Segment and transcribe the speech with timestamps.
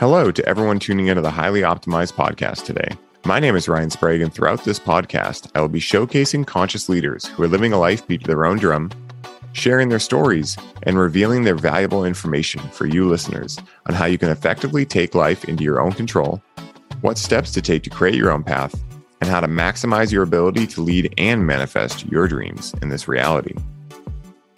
[0.00, 2.88] Hello to everyone tuning into the Highly Optimized podcast today.
[3.26, 7.26] My name is Ryan Sprague, and throughout this podcast, I will be showcasing conscious leaders
[7.26, 8.90] who are living a life beat to their own drum,
[9.52, 13.58] sharing their stories, and revealing their valuable information for you listeners
[13.90, 16.42] on how you can effectively take life into your own control,
[17.02, 18.82] what steps to take to create your own path,
[19.20, 23.54] and how to maximize your ability to lead and manifest your dreams in this reality.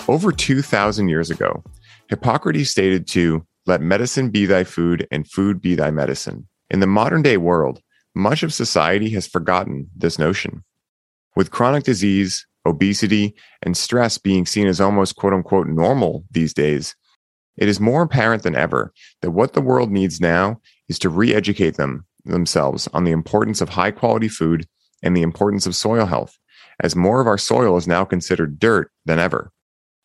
[0.07, 1.65] Over 2,000 years ago,
[2.09, 6.49] Hippocrates stated to let medicine be thy food and food be thy medicine.
[6.71, 7.81] In the modern day world,
[8.15, 10.65] much of society has forgotten this notion.
[11.37, 16.95] With chronic disease, obesity, and stress being seen as almost quote unquote normal these days,
[17.57, 21.35] it is more apparent than ever that what the world needs now is to re
[21.35, 24.67] educate them themselves on the importance of high quality food
[25.03, 26.39] and the importance of soil health,
[26.81, 29.53] as more of our soil is now considered dirt than ever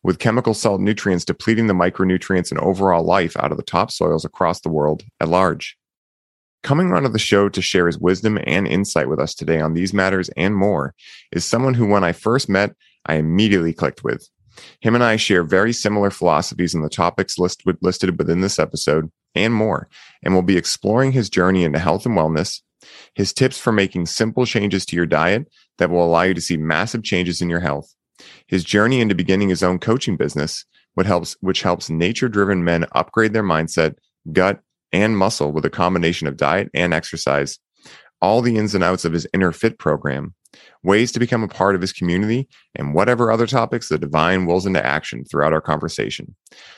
[0.02, 4.60] with chemical salt nutrients depleting the micronutrients and overall life out of the topsoils across
[4.60, 5.76] the world at large.
[6.62, 9.94] Coming onto the show to share his wisdom and insight with us today on these
[9.94, 10.94] matters and more
[11.32, 12.74] is someone who, when I first met,
[13.06, 14.28] I immediately clicked with.
[14.80, 19.10] Him and I share very similar philosophies in the topics list, listed within this episode
[19.34, 19.88] and more,
[20.22, 22.60] and we'll be exploring his journey into health and wellness,
[23.14, 26.56] his tips for making simple changes to your diet that will allow you to see
[26.56, 27.94] massive changes in your health,
[28.46, 32.86] his journey into beginning his own coaching business, which helps, which helps nature driven men
[32.92, 33.94] upgrade their mindset,
[34.32, 34.60] gut,
[34.92, 37.58] and muscle with a combination of diet and exercise,
[38.20, 40.34] all the ins and outs of his inner fit program,
[40.82, 44.66] ways to become a part of his community, and whatever other topics the divine wills
[44.66, 46.34] into action throughout our conversation.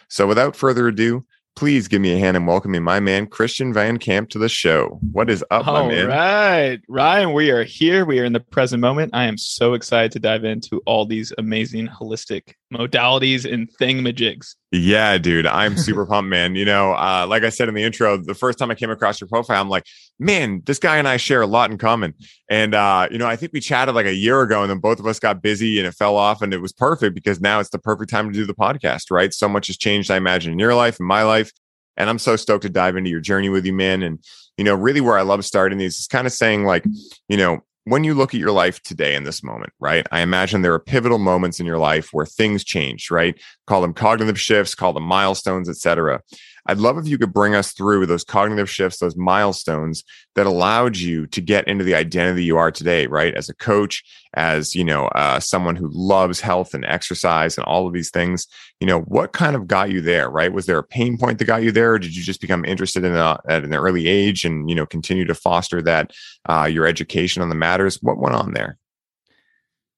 [0.09, 1.25] So without further ado,
[1.57, 4.99] please give me a hand in welcoming my man Christian Van Camp to the show.
[5.13, 6.07] What is up, All my man?
[6.09, 8.05] right, Ryan, we are here.
[8.05, 9.11] We are in the present moment.
[9.15, 14.55] I am so excited to dive into all these amazing holistic modalities and thingamajigs.
[14.73, 16.55] Yeah, dude, I'm super pumped, man.
[16.55, 19.21] You know, uh, like I said in the intro, the first time I came across
[19.21, 19.85] your profile, I'm like,
[20.21, 22.15] man, this guy and I share a lot in common.
[22.49, 25.01] And uh, you know, I think we chatted like a year ago, and then both
[25.01, 27.71] of us got busy, and it fell off, and it was perfect because now it's
[27.71, 29.35] the perfect time to do the podcast, right?
[29.35, 31.51] So much has changed, I imagine, in your life, in my life,
[31.97, 34.05] and I'm so stoked to dive into your journey with you, man.
[34.05, 34.21] And
[34.57, 36.85] you know, really, where I love starting these is kind of saying like,
[37.29, 40.07] you know, when you look at your life today in this moment, right?
[40.13, 43.41] I imagine there are pivotal moments in your life where things change, right?
[43.67, 46.21] Call them cognitive shifts, call them milestones, etc.
[46.67, 50.05] I'd love if you could bring us through those cognitive shifts, those milestones
[50.35, 53.35] that allowed you to get into the identity you are today, right?
[53.35, 54.05] As a coach,
[54.35, 58.47] as you know, uh, someone who loves health and exercise and all of these things.
[58.81, 60.53] You know, what kind of got you there, right?
[60.53, 63.05] Was there a pain point that got you there, or did you just become interested
[63.05, 66.13] in it at an early age and you know continue to foster that
[66.49, 67.99] uh, your education on the matters?
[68.03, 68.80] What went on there?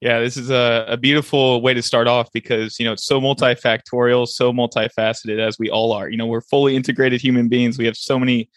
[0.03, 3.21] Yeah, this is a, a beautiful way to start off because you know it's so
[3.21, 6.11] multifactorial, so multifaceted as we all are.
[6.11, 7.79] You know, we're fully integrated human beings.
[7.79, 8.51] We have so many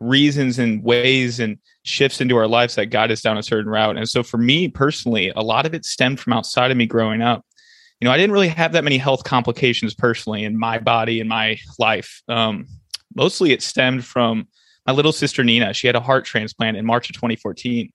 [0.00, 3.96] reasons and ways and shifts into our lives that guide us down a certain route.
[3.96, 7.22] And so for me personally, a lot of it stemmed from outside of me growing
[7.22, 7.42] up.
[8.02, 11.28] You know, I didn't really have that many health complications personally in my body and
[11.28, 12.20] my life.
[12.28, 12.66] Um,
[13.14, 14.46] mostly it stemmed from
[14.86, 15.72] my little sister Nina.
[15.72, 17.90] She had a heart transplant in March of 2014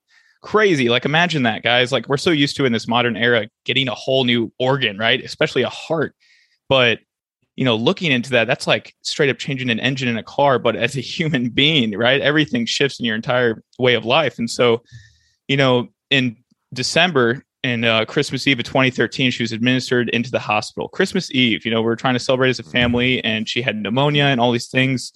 [0.47, 0.87] crazy.
[0.87, 1.91] Like imagine that, guys.
[1.91, 5.21] Like we're so used to in this modern era getting a whole new organ, right?
[5.21, 6.15] Especially a heart.
[6.69, 6.99] But
[7.57, 10.57] you know, looking into that, that's like straight up changing an engine in a car.
[10.57, 14.39] But as a human being, right, everything shifts in your entire way of life.
[14.39, 14.83] And so,
[15.49, 16.37] you know, in
[16.73, 20.87] December and uh, Christmas Eve of 2013, she was administered into the hospital.
[20.87, 23.75] Christmas Eve, you know, we are trying to celebrate as a family, and she had
[23.75, 25.11] pneumonia and all these things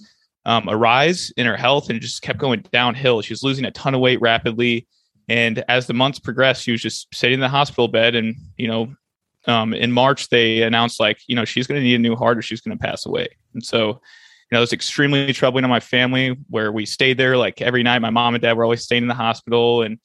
[0.46, 3.22] um, arise in her health, and it just kept going downhill.
[3.22, 4.88] She was losing a ton of weight rapidly.
[5.31, 8.16] And as the months progressed, she was just sitting in the hospital bed.
[8.16, 8.94] And, you know,
[9.47, 12.38] um, in March, they announced, like, you know, she's going to need a new heart
[12.38, 13.30] or she's going to pass away.
[13.53, 17.38] And so, you know, it was extremely troubling on my family where we stayed there
[17.38, 18.00] like every night.
[18.00, 20.00] My mom and dad were always staying in the hospital and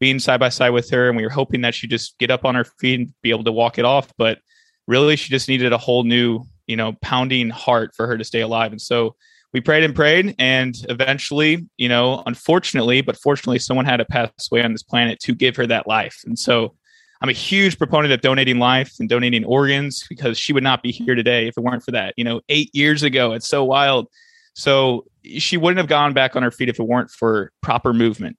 [0.00, 1.06] being side by side with her.
[1.06, 3.44] And we were hoping that she'd just get up on her feet and be able
[3.44, 4.12] to walk it off.
[4.18, 4.40] But
[4.88, 8.40] really, she just needed a whole new, you know, pounding heart for her to stay
[8.40, 8.72] alive.
[8.72, 9.14] And so,
[9.52, 14.30] we prayed and prayed and eventually you know unfortunately but fortunately someone had to pass
[14.50, 16.20] away on this planet to give her that life.
[16.24, 16.74] And so
[17.20, 20.90] i'm a huge proponent of donating life and donating organs because she would not be
[20.90, 23.32] here today if it weren't for that you know eight years ago.
[23.32, 24.08] It's so wild.
[24.54, 28.36] So she wouldn't have gone back on her feet if it weren't for proper movement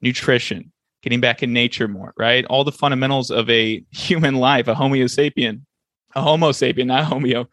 [0.00, 0.72] nutrition
[1.02, 2.44] getting back in nature more right?
[2.46, 5.62] All the fundamentals of a human life a homo sapien
[6.14, 7.46] a Homo sapien, not Homeo,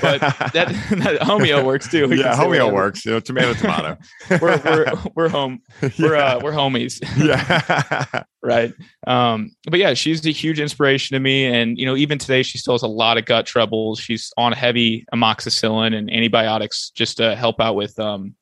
[0.00, 2.08] but that, that Homeo works too.
[2.08, 3.04] We yeah, Homeo works.
[3.04, 3.96] You know, tomato, tomato.
[4.40, 5.62] we're we're we're home.
[5.98, 6.34] We're yeah.
[6.34, 7.00] uh, we're homies.
[7.16, 8.24] yeah.
[8.42, 8.72] right.
[9.06, 12.58] Um, but yeah, she's a huge inspiration to me, and you know, even today, she
[12.58, 13.98] still has a lot of gut troubles.
[13.98, 18.34] She's on heavy amoxicillin and antibiotics just to help out with um,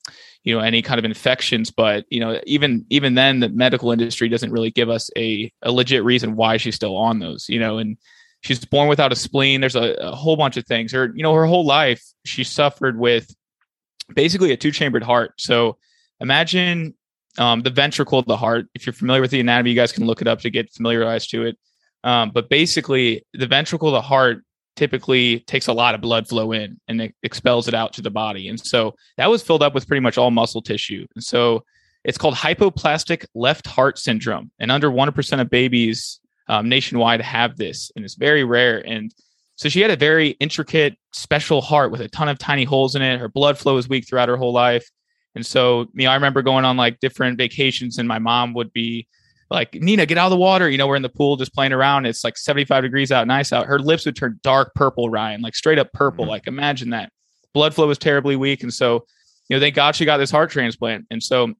[0.43, 4.27] you know any kind of infections but you know even even then the medical industry
[4.27, 7.77] doesn't really give us a, a legit reason why she's still on those you know
[7.77, 7.95] and
[8.41, 11.33] she's born without a spleen there's a, a whole bunch of things her you know
[11.33, 13.33] her whole life she suffered with
[14.13, 15.77] basically a two chambered heart so
[16.19, 16.93] imagine
[17.37, 20.05] um, the ventricle of the heart if you're familiar with the anatomy you guys can
[20.05, 21.57] look it up to get familiarized to it
[22.03, 24.43] um, but basically the ventricle of the heart
[24.75, 28.09] typically takes a lot of blood flow in and it expels it out to the
[28.09, 28.47] body.
[28.47, 31.05] And so that was filled up with pretty much all muscle tissue.
[31.15, 31.63] And so
[32.03, 34.51] it's called hypoplastic left heart syndrome.
[34.59, 38.85] And under 1% of babies um, nationwide have this, and it's very rare.
[38.85, 39.13] And
[39.55, 43.01] so she had a very intricate, special heart with a ton of tiny holes in
[43.01, 43.19] it.
[43.19, 44.89] Her blood flow was weak throughout her whole life.
[45.35, 48.73] And so, you know, I remember going on like different vacations, and my mom would
[48.73, 49.07] be
[49.51, 50.69] like Nina, get out of the water.
[50.69, 52.05] You know, we're in the pool just playing around.
[52.05, 53.65] It's like 75 degrees out, nice out.
[53.65, 56.23] Her lips would turn dark purple, Ryan, like straight up purple.
[56.23, 56.31] Mm-hmm.
[56.31, 57.11] Like imagine that.
[57.53, 58.63] Blood flow was terribly weak.
[58.63, 59.05] And so,
[59.49, 61.05] you know, thank God she got this heart transplant.
[61.11, 61.53] And so,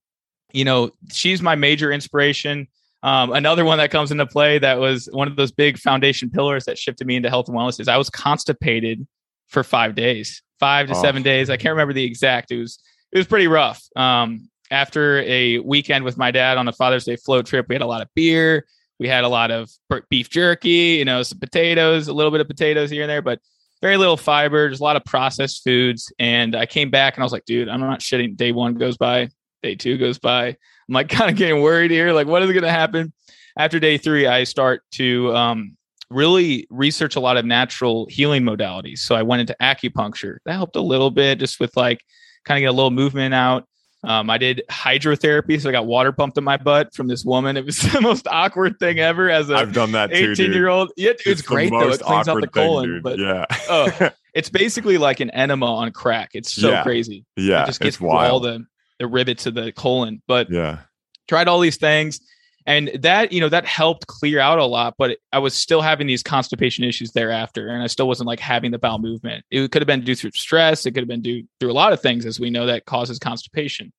[0.54, 2.68] you know, she's my major inspiration.
[3.04, 6.66] Um, another one that comes into play that was one of those big foundation pillars
[6.66, 9.08] that shifted me into health and wellness is I was constipated
[9.48, 11.02] for five days, five to oh.
[11.02, 11.50] seven days.
[11.50, 12.52] I can't remember the exact.
[12.52, 12.80] It was
[13.12, 13.84] it was pretty rough.
[13.96, 17.82] Um, after a weekend with my dad on a Father's Day float trip, we had
[17.82, 18.66] a lot of beer.
[19.00, 19.70] We had a lot of
[20.10, 23.40] beef jerky, you know, some potatoes, a little bit of potatoes here and there, but
[23.82, 26.14] very little fiber, just a lot of processed foods.
[26.20, 28.38] And I came back and I was like, dude, I'm not shitting.
[28.38, 29.30] Day one goes by,
[29.64, 30.56] day two goes by.
[30.92, 32.12] I'm like kind of getting worried here.
[32.12, 33.14] Like, what is going to happen?
[33.58, 35.78] After day three, I start to um,
[36.10, 39.00] really research a lot of natural healing modalities.
[39.00, 40.38] So I went into acupuncture.
[40.46, 42.02] That helped a little bit just with like
[42.46, 43.68] kind of get a little movement out.
[44.04, 47.56] Um, I did hydrotherapy, so I got water pumped in my butt from this woman.
[47.56, 49.30] It was the most awkward thing ever.
[49.30, 51.90] As a I've done that too, 18 year old, yeah, it's, it's great though.
[51.90, 55.92] It cleans out the colon, thing, but yeah, uh, it's basically like an enema on
[55.92, 56.32] crack.
[56.34, 56.84] It's so yeah.
[56.84, 57.26] crazy.
[57.38, 58.66] Yeah, it just gets all the
[59.02, 60.22] the rivets of the colon.
[60.28, 60.80] But yeah,
[61.28, 62.22] tried all these things
[62.66, 66.08] and that you know that helped clear out a lot but i was still having
[66.08, 69.44] these constipation issues thereafter and i still wasn't like having the bowel movement.
[69.50, 71.94] It could have been due through stress it could have been due through a lot
[71.94, 73.92] of things as we know that causes constipation.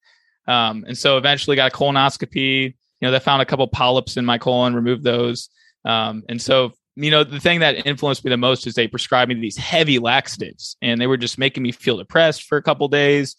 [0.49, 4.25] Um, and so eventually got a colonoscopy you know they found a couple polyps in
[4.25, 5.49] my colon removed those.
[5.85, 9.29] Um, and so you know the thing that influenced me the most is they prescribed
[9.29, 12.87] me these heavy laxatives and they were just making me feel depressed for a couple
[12.89, 13.35] days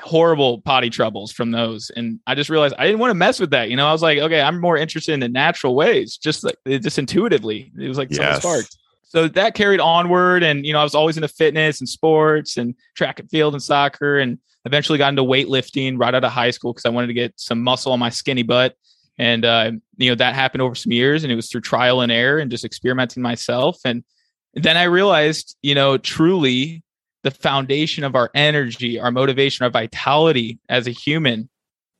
[0.00, 1.90] horrible potty troubles from those.
[1.90, 3.70] And I just realized I didn't want to mess with that.
[3.70, 6.56] You know, I was like, okay, I'm more interested in the natural ways, just like
[6.66, 7.72] just intuitively.
[7.78, 8.18] It was like yes.
[8.18, 8.78] something sparked.
[9.04, 10.42] So that carried onward.
[10.42, 13.62] And, you know, I was always into fitness and sports and track and field and
[13.62, 17.14] soccer and eventually got into weightlifting right out of high school because I wanted to
[17.14, 18.74] get some muscle on my skinny butt.
[19.16, 22.12] And, uh, you know, that happened over some years and it was through trial and
[22.12, 23.78] error and just experimenting myself.
[23.84, 24.04] And
[24.54, 26.82] then I realized, you know, truly
[27.22, 31.48] the foundation of our energy, our motivation, our vitality as a human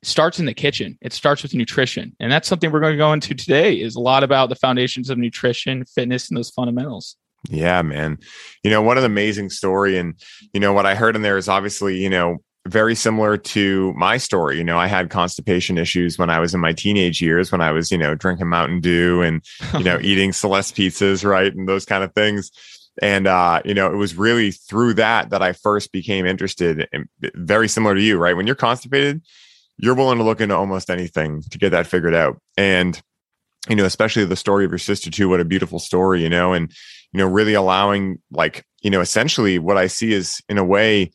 [0.02, 0.96] starts in the kitchen.
[1.00, 2.14] It starts with nutrition.
[2.20, 5.10] And that's something we're going to go into today is a lot about the foundations
[5.10, 7.16] of nutrition, fitness, and those fundamentals.
[7.48, 8.18] Yeah, man.
[8.62, 9.98] You know, what an amazing story.
[9.98, 10.14] And,
[10.52, 14.18] you know, what I heard in there is obviously, you know, very similar to my
[14.18, 14.58] story.
[14.58, 17.72] You know, I had constipation issues when I was in my teenage years, when I
[17.72, 19.42] was, you know, drinking Mountain Dew and,
[19.74, 21.54] you know, eating Celeste pizzas, right?
[21.54, 22.50] And those kind of things
[23.00, 27.08] and uh, you know it was really through that that i first became interested in
[27.34, 28.36] very similar to you right?
[28.36, 29.22] When you're constipated
[29.80, 32.40] you're willing to look into almost anything to get that figured out.
[32.56, 33.00] And
[33.68, 36.52] you know especially the story of your sister too what a beautiful story you know?
[36.52, 36.72] And
[37.12, 41.10] you know really allowing like you know essentially what i see is in a way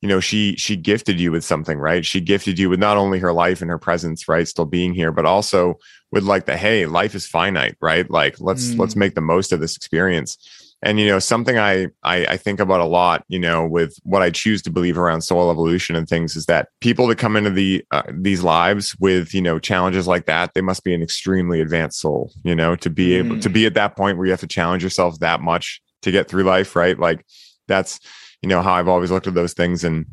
[0.00, 2.06] you know she she gifted you with something right?
[2.06, 5.12] She gifted you with not only her life and her presence right still being here
[5.12, 5.78] but also
[6.10, 8.08] with like the hey life is finite right?
[8.10, 8.78] Like let's mm.
[8.78, 10.38] let's make the most of this experience
[10.82, 14.22] and you know something I, I, I think about a lot you know with what
[14.22, 17.50] i choose to believe around soul evolution and things is that people that come into
[17.50, 21.60] the uh, these lives with you know challenges like that they must be an extremely
[21.60, 23.42] advanced soul you know to be able mm.
[23.42, 26.28] to be at that point where you have to challenge yourself that much to get
[26.28, 27.24] through life right like
[27.66, 28.00] that's
[28.42, 30.06] you know how i've always looked at those things and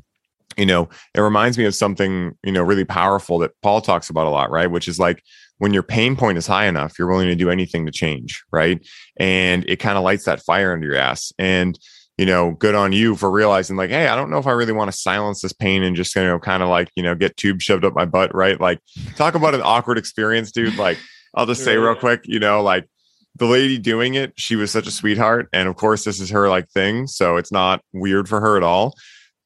[0.57, 4.27] you know it reminds me of something you know really powerful that paul talks about
[4.27, 5.21] a lot right which is like
[5.57, 8.85] when your pain point is high enough, you're willing to do anything to change, right?
[9.17, 11.31] And it kind of lights that fire under your ass.
[11.39, 11.79] And
[12.17, 14.71] you know, good on you for realizing like, hey, I don't know if I really
[14.71, 17.35] want to silence this pain and just you know, kind of like you know, get
[17.35, 18.59] tube shoved up my butt, right?
[18.59, 18.79] Like,
[19.15, 20.77] talk about an awkward experience, dude.
[20.77, 20.97] Like,
[21.33, 22.87] I'll just say real quick, you know, like
[23.35, 25.49] the lady doing it, she was such a sweetheart.
[25.51, 27.07] And of course, this is her like thing.
[27.07, 28.95] So it's not weird for her at all.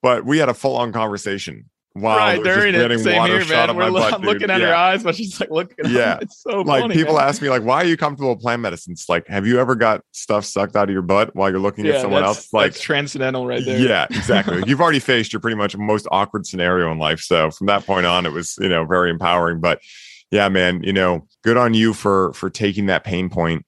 [0.01, 2.99] But we had a full on conversation Wow, right during it.
[2.99, 3.75] Same here, man.
[3.75, 4.67] We're butt, looking at yeah.
[4.67, 5.89] her eyes, but she's like looking.
[5.89, 7.27] Yeah, it's so like funny, people man.
[7.27, 9.05] ask me like, why are you comfortable with plant medicines?
[9.09, 11.93] Like, have you ever got stuff sucked out of your butt while you're looking yeah,
[11.93, 12.53] at someone else?
[12.53, 13.79] Like transcendental, right there.
[13.79, 14.63] Yeah, exactly.
[14.67, 17.21] You've already faced your pretty much most awkward scenario in life.
[17.21, 19.59] So from that point on, it was you know very empowering.
[19.59, 19.81] But
[20.29, 23.65] yeah, man, you know, good on you for for taking that pain point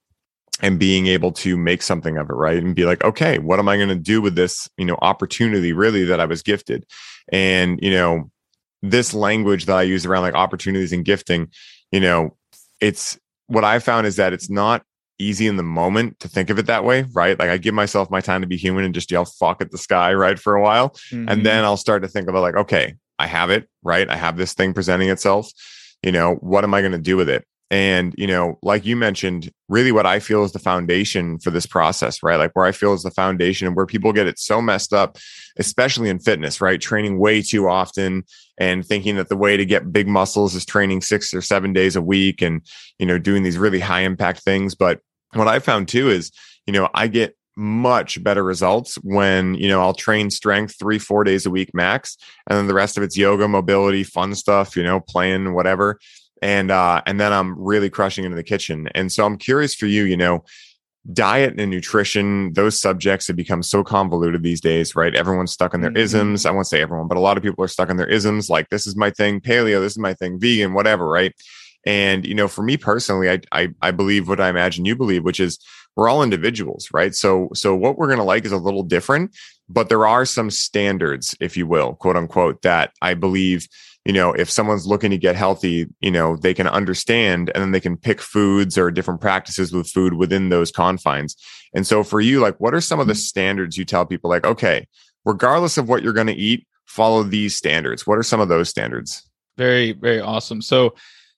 [0.62, 3.68] and being able to make something of it right and be like okay what am
[3.68, 6.86] i going to do with this you know opportunity really that i was gifted
[7.30, 8.30] and you know
[8.82, 11.48] this language that I use around like opportunities and gifting,
[11.90, 12.36] you know,
[12.80, 14.82] it's what I found is that it's not
[15.18, 17.38] easy in the moment to think of it that way, right?
[17.38, 19.78] Like I give myself my time to be human and just yell fuck at the
[19.78, 20.90] sky, right, for a while.
[21.10, 21.28] Mm-hmm.
[21.28, 24.08] And then I'll start to think about like, okay, I have it, right?
[24.08, 25.48] I have this thing presenting itself.
[26.02, 27.46] You know, what am I going to do with it?
[27.72, 31.64] And, you know, like you mentioned, really what I feel is the foundation for this
[31.64, 32.36] process, right?
[32.36, 35.16] Like where I feel is the foundation and where people get it so messed up,
[35.56, 36.78] especially in fitness, right?
[36.78, 38.24] Training way too often
[38.58, 41.96] and thinking that the way to get big muscles is training six or seven days
[41.96, 42.60] a week and,
[42.98, 44.74] you know, doing these really high impact things.
[44.74, 45.00] But
[45.32, 46.30] what I found too is,
[46.66, 51.22] you know, I get much better results when you know I'll train strength three four
[51.22, 52.16] days a week max,
[52.48, 55.98] and then the rest of it's yoga, mobility, fun stuff, you know, playing whatever
[56.42, 58.88] and uh, and then I'm really crushing into the kitchen.
[58.94, 60.44] And so I'm curious for you, you know,
[61.12, 65.14] diet and nutrition, those subjects have become so convoluted these days, right?
[65.14, 65.98] Everyone's stuck in their mm-hmm.
[65.98, 66.44] isms.
[66.44, 68.50] I won't say everyone, but a lot of people are stuck in their isms.
[68.50, 71.32] Like this is my thing, paleo, this is my thing, vegan, whatever, right?
[71.86, 75.24] And you know, for me personally, I I, I believe what I imagine you believe,
[75.24, 75.58] which is
[75.94, 77.14] we're all individuals, right?
[77.14, 79.34] So so what we're gonna like is a little different,
[79.68, 83.68] but there are some standards, if you will, quote unquote, that I believe
[84.04, 87.70] you know, if someone's looking to get healthy, you know, they can understand and then
[87.70, 91.36] they can pick foods or different practices with food within those confines.
[91.74, 93.18] And so for you, like, what are some of the mm-hmm.
[93.18, 94.88] standards you tell people, like, okay,
[95.24, 98.06] regardless of what you're going to eat, follow these standards?
[98.06, 99.28] What are some of those standards?
[99.56, 100.62] Very, very awesome.
[100.62, 100.94] So,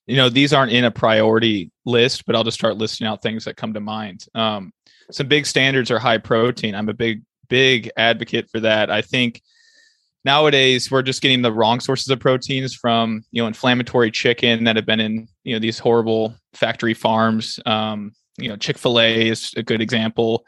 [0.07, 3.45] you know, these aren't in a priority list, but I'll just start listing out things
[3.45, 4.25] that come to mind.
[4.33, 4.71] Um,
[5.11, 6.73] some big standards are high protein.
[6.73, 8.89] I'm a big, big advocate for that.
[8.89, 9.41] I think
[10.25, 14.75] nowadays we're just getting the wrong sources of proteins from you know inflammatory chicken that
[14.75, 17.59] have been in you know these horrible factory farms.
[17.65, 20.43] Um, you know chick-fil-a is a good example.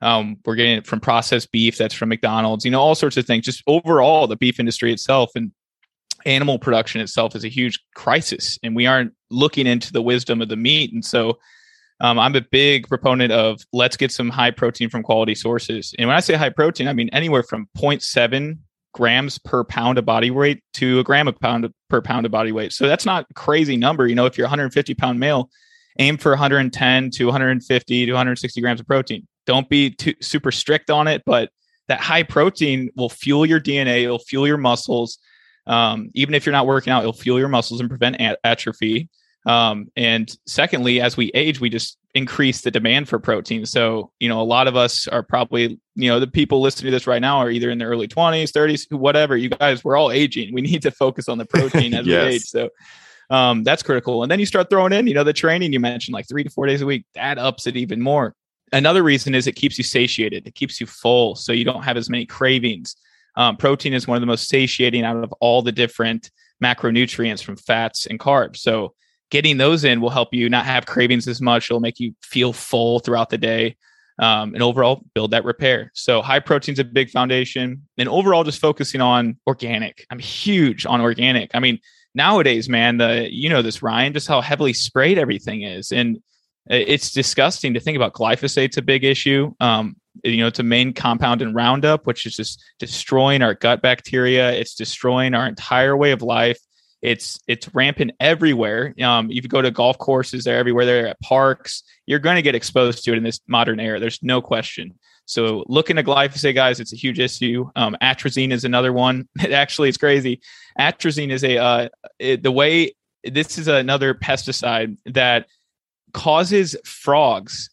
[0.00, 3.26] Um, we're getting it from processed beef that's from mcdonald's you know all sorts of
[3.26, 3.46] things.
[3.46, 5.50] Just overall the beef industry itself and
[6.26, 10.48] animal production itself is a huge crisis and we aren't looking into the wisdom of
[10.48, 10.92] the meat.
[10.92, 11.38] And so
[12.00, 15.94] um, i'm a big proponent of let's get some high protein from quality sources.
[15.98, 18.58] And when i say high protein i mean anywhere from 0.7
[18.94, 22.52] grams per pound of body weight to a gram of pound per pound of body
[22.52, 22.72] weight.
[22.72, 24.06] So that's not crazy number.
[24.06, 25.50] You know, if you're 150 pound male,
[25.98, 29.26] aim for 110 to 150 to 160 grams of protein.
[29.46, 31.50] Don't be too super strict on it, but
[31.88, 34.04] that high protein will fuel your DNA.
[34.04, 35.18] It'll fuel your muscles.
[35.66, 39.08] Um, even if you're not working out, it'll fuel your muscles and prevent atrophy.
[39.46, 43.66] Um, and secondly, as we age, we just increase the demand for protein.
[43.66, 46.90] So, you know, a lot of us are probably, you know, the people listening to
[46.96, 49.36] this right now are either in their early 20s, 30s, whatever.
[49.36, 50.54] You guys, we're all aging.
[50.54, 52.26] We need to focus on the protein as yes.
[52.26, 52.42] we age.
[52.42, 52.70] So,
[53.30, 54.22] um, that's critical.
[54.22, 56.50] And then you start throwing in, you know, the training you mentioned, like three to
[56.50, 58.34] four days a week, that ups it even more.
[58.72, 61.34] Another reason is it keeps you satiated, it keeps you full.
[61.36, 62.96] So you don't have as many cravings.
[63.36, 66.30] Um, protein is one of the most satiating out of all the different
[66.62, 68.58] macronutrients from fats and carbs.
[68.58, 68.94] So,
[69.30, 71.70] getting those in will help you not have cravings as much.
[71.70, 73.76] It'll make you feel full throughout the day.
[74.16, 75.90] Um, and overall build that repair.
[75.92, 77.82] So high protein's a big foundation.
[77.98, 80.06] And overall, just focusing on organic.
[80.08, 81.50] I'm huge on organic.
[81.52, 81.80] I mean,
[82.14, 86.18] nowadays, man, the you know this Ryan, just how heavily sprayed everything is, and
[86.66, 88.14] it's disgusting to think about.
[88.14, 89.52] Glyphosate's a big issue.
[89.60, 93.82] Um, you know, it's a main compound in Roundup, which is just destroying our gut
[93.82, 94.52] bacteria.
[94.52, 96.58] It's destroying our entire way of life.
[97.04, 98.94] It's it's rampant everywhere.
[99.02, 100.86] Um, if you go to golf courses, they're everywhere.
[100.86, 101.82] They're at parks.
[102.06, 104.00] You're going to get exposed to it in this modern era.
[104.00, 104.98] There's no question.
[105.26, 106.80] So look into glyphosate, guys.
[106.80, 107.70] It's a huge issue.
[107.76, 109.28] Um, atrazine is another one.
[109.44, 110.40] It actually, it's crazy.
[110.80, 115.46] Atrazine is a uh, it, the way this is another pesticide that
[116.14, 117.68] causes frogs.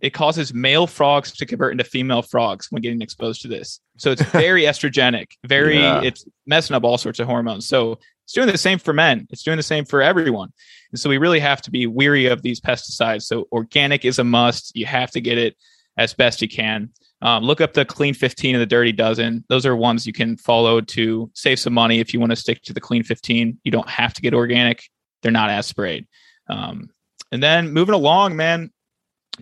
[0.00, 3.78] It causes male frogs to convert into female frogs when getting exposed to this.
[3.96, 5.28] So it's very estrogenic.
[5.46, 6.02] Very, yeah.
[6.02, 7.68] it's messing up all sorts of hormones.
[7.68, 8.00] So
[8.32, 9.26] it's doing the same for men.
[9.28, 10.54] It's doing the same for everyone.
[10.90, 13.24] And so we really have to be weary of these pesticides.
[13.24, 14.74] So organic is a must.
[14.74, 15.54] You have to get it
[15.98, 16.88] as best you can.
[17.20, 19.44] Um, look up the clean 15 and the dirty dozen.
[19.50, 22.62] Those are ones you can follow to save some money if you want to stick
[22.62, 23.58] to the clean 15.
[23.64, 24.82] You don't have to get organic.
[25.20, 26.06] They're not as sprayed.
[26.48, 26.88] Um,
[27.32, 28.70] and then moving along, man,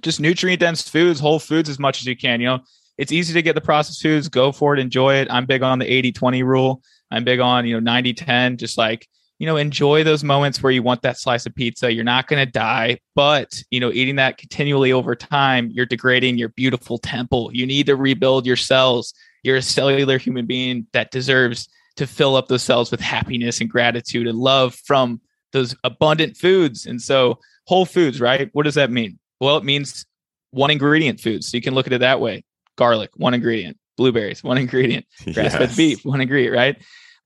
[0.01, 2.41] just nutrient dense foods, whole foods as much as you can.
[2.41, 2.59] You know,
[2.99, 5.29] it's easy to get the processed foods, go for it, enjoy it.
[5.31, 6.83] I'm big on the 80 20 rule.
[7.11, 10.71] I'm big on, you know, 90 10, just like, you know, enjoy those moments where
[10.71, 11.93] you want that slice of pizza.
[11.93, 16.37] You're not going to die, but, you know, eating that continually over time, you're degrading
[16.37, 17.51] your beautiful temple.
[17.53, 19.15] You need to rebuild your cells.
[19.43, 23.71] You're a cellular human being that deserves to fill up those cells with happiness and
[23.71, 26.85] gratitude and love from those abundant foods.
[26.85, 28.51] And so, whole foods, right?
[28.53, 29.19] What does that mean?
[29.41, 30.05] Well, it means
[30.51, 31.51] one ingredient foods.
[31.51, 32.45] So you can look at it that way.
[32.77, 33.79] Garlic, one ingredient.
[33.97, 35.07] Blueberries, one ingredient.
[35.25, 35.77] Grass-fed yes.
[35.77, 36.77] beef, one ingredient, right?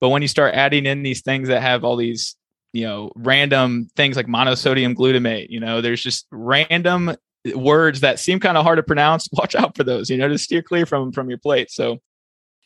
[0.04, 2.37] But when you start adding in these things that have all these,
[2.75, 7.16] you know, random things like monosodium glutamate, you know, there's just random
[7.54, 9.30] words that seem kind of hard to pronounce.
[9.32, 11.70] Watch out for those, you know, to steer clear from from your plate.
[11.70, 12.02] So,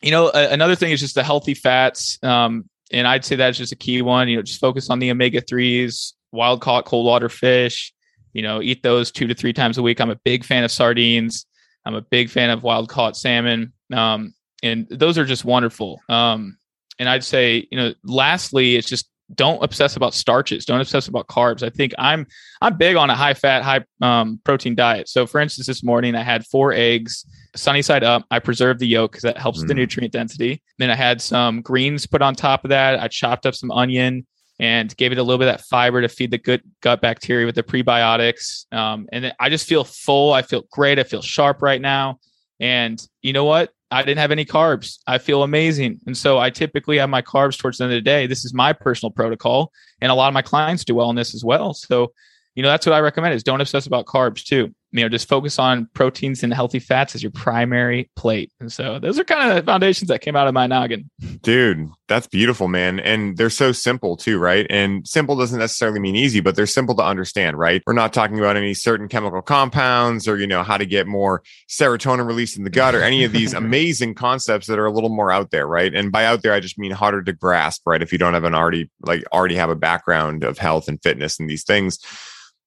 [0.01, 2.19] you know, a, another thing is just the healthy fats.
[2.23, 4.27] Um, and I'd say that's just a key one.
[4.27, 7.93] You know, just focus on the omega threes, wild caught cold water fish,
[8.33, 10.01] you know, eat those two to three times a week.
[10.01, 11.45] I'm a big fan of sardines.
[11.85, 13.71] I'm a big fan of wild caught salmon.
[13.93, 16.01] Um, and those are just wonderful.
[16.09, 16.57] Um,
[16.99, 20.65] and I'd say, you know, lastly, it's just don't obsess about starches.
[20.65, 21.61] Don't obsess about carbs.
[21.61, 22.25] I think I'm
[22.61, 25.07] I'm big on a high fat, high um, protein diet.
[25.07, 27.25] So, for instance, this morning I had four eggs,
[27.55, 28.25] sunny side up.
[28.31, 29.67] I preserved the yolk because that helps mm.
[29.67, 30.61] the nutrient density.
[30.79, 32.99] Then I had some greens put on top of that.
[32.99, 34.25] I chopped up some onion,
[34.59, 37.45] and gave it a little bit of that fiber to feed the good gut bacteria
[37.45, 38.71] with the prebiotics.
[38.73, 40.33] Um, and I just feel full.
[40.33, 40.99] I feel great.
[40.99, 42.19] I feel sharp right now.
[42.59, 43.71] And you know what?
[43.91, 44.99] I didn't have any carbs.
[45.07, 45.99] I feel amazing.
[46.05, 48.27] And so I typically have my carbs towards the end of the day.
[48.27, 49.71] This is my personal protocol.
[49.99, 51.73] And a lot of my clients do well in this as well.
[51.73, 52.13] So,
[52.55, 55.27] you know, that's what I recommend is don't obsess about carbs too you know, just
[55.27, 58.51] focus on proteins and healthy fats as your primary plate.
[58.59, 61.09] And so those are kind of the foundations that came out of my noggin.
[61.41, 62.99] Dude, that's beautiful, man.
[62.99, 64.65] And they're so simple too, right?
[64.69, 67.83] And simple doesn't necessarily mean easy, but they're simple to understand, right?
[67.85, 71.43] We're not talking about any certain chemical compounds or, you know, how to get more
[71.69, 75.09] serotonin released in the gut or any of these amazing concepts that are a little
[75.09, 75.93] more out there, right?
[75.93, 78.01] And by out there, I just mean harder to grasp, right?
[78.01, 81.39] If you don't have an already, like, already have a background of health and fitness
[81.39, 81.99] and these things.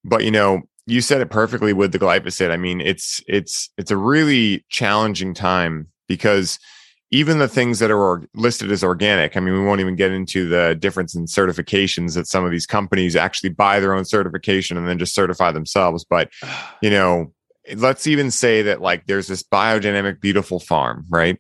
[0.05, 0.63] But, you know,
[0.93, 2.51] you said it perfectly with the glyphosate.
[2.51, 6.59] I mean, it's it's it's a really challenging time because
[7.11, 10.49] even the things that are listed as organic, I mean, we won't even get into
[10.49, 14.89] the difference in certifications that some of these companies actually buy their own certification and
[14.89, 16.05] then just certify themselves.
[16.05, 16.31] But,
[16.83, 17.33] you know,
[17.77, 21.39] let's even say that like there's this biodynamic, beautiful farm, right?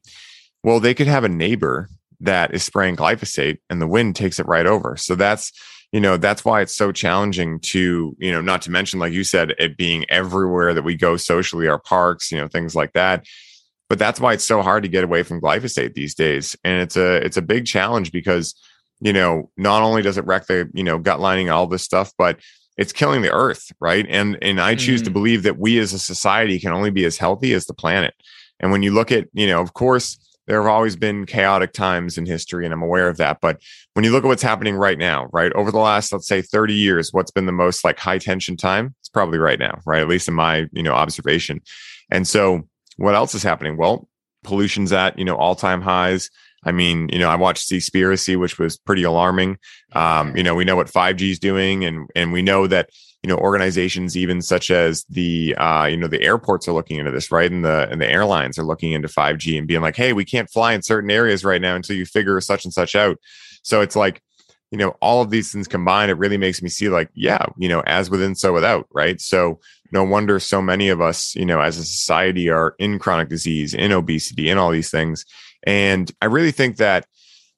[0.62, 1.88] Well, they could have a neighbor
[2.20, 4.96] that is spraying glyphosate and the wind takes it right over.
[4.96, 5.52] So that's
[5.92, 9.24] you know that's why it's so challenging to you know not to mention like you
[9.24, 13.26] said it being everywhere that we go socially our parks you know things like that.
[13.88, 16.56] But that's why it's so hard to get away from glyphosate these days.
[16.64, 18.54] And it's a it's a big challenge because
[19.00, 22.12] you know not only does it wreck the you know gut lining all this stuff
[22.16, 22.40] but
[22.78, 24.06] it's killing the earth right?
[24.08, 25.06] And and i choose mm.
[25.06, 28.14] to believe that we as a society can only be as healthy as the planet.
[28.60, 30.18] And when you look at you know of course
[30.52, 33.60] there have always been chaotic times in history and i'm aware of that but
[33.94, 36.74] when you look at what's happening right now right over the last let's say 30
[36.74, 38.94] years what's been the most like high tension time?
[39.00, 41.60] It's probably right now right at least in my you know observation.
[42.10, 43.76] And so what else is happening?
[43.76, 44.08] Well
[44.44, 46.30] pollution's at you know all-time highs
[46.64, 49.58] i mean you know i watched seaspiracy which was pretty alarming.
[49.94, 52.88] Um, you know we know what 5g is doing and and we know that
[53.22, 57.10] you know organizations even such as the uh, you know the airports are looking into
[57.10, 57.50] this right?
[57.50, 60.50] And the and the airlines are looking into 5g and being like hey we can't
[60.50, 63.18] fly in certain areas right now until you figure such and such out.
[63.62, 64.22] So it's like
[64.70, 67.68] you know all of these things combined it really makes me see like yeah you
[67.68, 69.20] know as within so without right?
[69.20, 69.60] So
[69.92, 73.72] no wonder so many of us you know as a society are in chronic disease
[73.72, 75.24] in obesity in all these things
[75.64, 77.06] and i really think that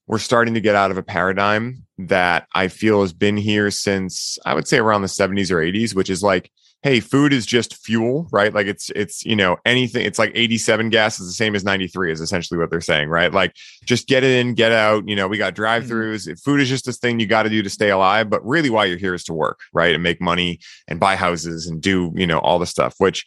[0.07, 4.39] we're starting to get out of a paradigm that I feel has been here since
[4.45, 6.51] I would say around the 70s or 80s, which is like,
[6.83, 8.53] hey, food is just fuel, right?
[8.53, 10.05] Like it's it's you know anything.
[10.05, 13.33] It's like 87 gas is the same as 93 is essentially what they're saying, right?
[13.33, 15.09] Like just get it in, get out.
[15.09, 16.29] You know, we got drive-throughs.
[16.29, 16.35] Mm-hmm.
[16.35, 18.85] Food is just this thing you got to do to stay alive, but really why
[18.85, 22.27] you're here is to work, right, and make money and buy houses and do you
[22.27, 23.25] know all the stuff, which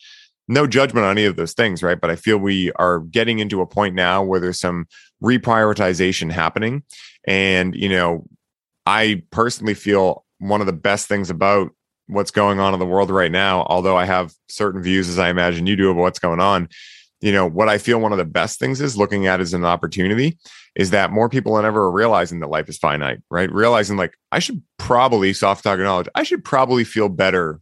[0.48, 2.00] no judgment on any of those things, right?
[2.00, 4.88] But I feel we are getting into a point now where there's some
[5.22, 6.84] reprioritization happening.
[7.28, 8.26] And, you know,
[8.86, 11.72] I personally feel one of the best things about
[12.08, 15.30] what's going on in the world right now, although I have certain views as I
[15.30, 16.70] imagine you do of what's going on,
[17.20, 19.66] you know, what I feel one of the best things is looking at as an
[19.66, 20.38] opportunity
[20.76, 23.52] is that more people than ever are realizing that life is finite, right?
[23.52, 27.60] Realizing like I should probably soft talk knowledge, I should probably feel better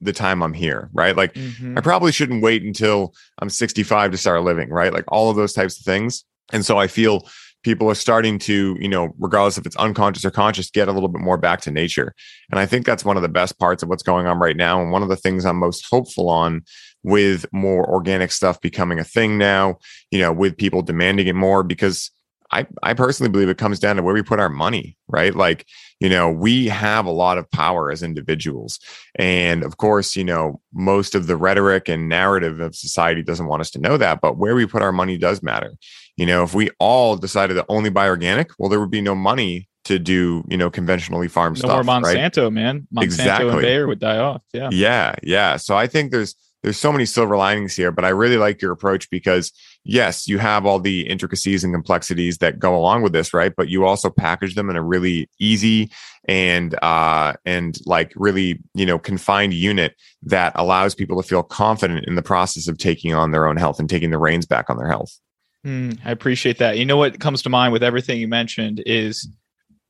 [0.00, 1.16] the time I'm here, right?
[1.16, 1.76] Like mm-hmm.
[1.76, 4.92] I probably shouldn't wait until I'm 65 to start living, right?
[4.92, 6.24] Like all of those types of things.
[6.52, 7.26] And so I feel
[7.62, 11.08] people are starting to, you know, regardless if it's unconscious or conscious, get a little
[11.08, 12.14] bit more back to nature.
[12.50, 14.80] And I think that's one of the best parts of what's going on right now.
[14.80, 16.62] And one of the things I'm most hopeful on
[17.02, 19.78] with more organic stuff becoming a thing now,
[20.10, 22.10] you know, with people demanding it more because
[22.50, 25.34] I, I personally believe it comes down to where we put our money, right?
[25.34, 25.66] Like,
[26.00, 28.78] you know, we have a lot of power as individuals.
[29.16, 33.62] And of course, you know, most of the rhetoric and narrative of society doesn't want
[33.62, 35.72] us to know that, but where we put our money does matter.
[36.16, 39.14] You know, if we all decided to only buy organic, well, there would be no
[39.14, 41.86] money to do, you know, conventionally farmed no stuff.
[41.86, 42.52] more Monsanto, right?
[42.52, 42.88] man.
[42.94, 43.50] Monsanto Exactly.
[43.50, 44.42] and Bayer would die off.
[44.52, 44.68] Yeah.
[44.72, 45.56] Yeah, yeah.
[45.56, 48.72] So I think there's there's so many silver linings here, but I really like your
[48.72, 49.52] approach because
[49.84, 53.52] yes, you have all the intricacies and complexities that go along with this, right?
[53.56, 55.90] But you also package them in a really easy
[56.28, 62.06] and uh and like really, you know, confined unit that allows people to feel confident
[62.06, 64.76] in the process of taking on their own health and taking the reins back on
[64.76, 65.16] their health.
[65.64, 66.78] Mm, I appreciate that.
[66.78, 69.28] You know what comes to mind with everything you mentioned is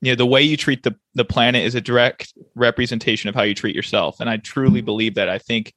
[0.02, 3.42] you know the way you treat the the planet is a direct representation of how
[3.42, 5.30] you treat yourself and I truly believe that.
[5.30, 5.72] I think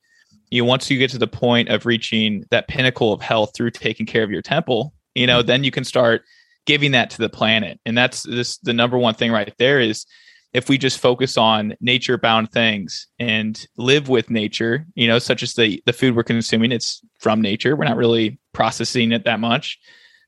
[0.49, 3.71] you know, once you get to the point of reaching that pinnacle of health through
[3.71, 6.23] taking care of your temple, you know, then you can start
[6.65, 7.79] giving that to the planet.
[7.85, 10.05] And that's this the number one thing right there is
[10.53, 15.43] if we just focus on nature bound things and live with nature, you know, such
[15.43, 17.75] as the the food we're consuming, it's from nature.
[17.75, 19.79] We're not really processing it that much.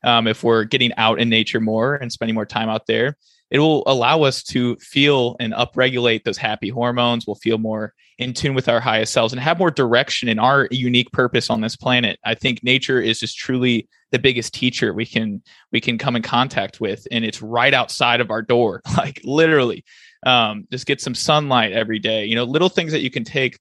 [0.04, 3.16] Um, if we're getting out in nature more and spending more time out there,
[3.50, 7.26] it will allow us to feel and upregulate those happy hormones.
[7.26, 10.68] We'll feel more in tune with our highest selves and have more direction in our
[10.70, 12.18] unique purpose on this planet.
[12.24, 16.22] I think nature is just truly the biggest teacher we can we can come in
[16.22, 19.84] contact with, and it's right outside of our door, like literally.
[20.24, 22.26] Um, just get some sunlight every day.
[22.26, 23.58] You know, little things that you can take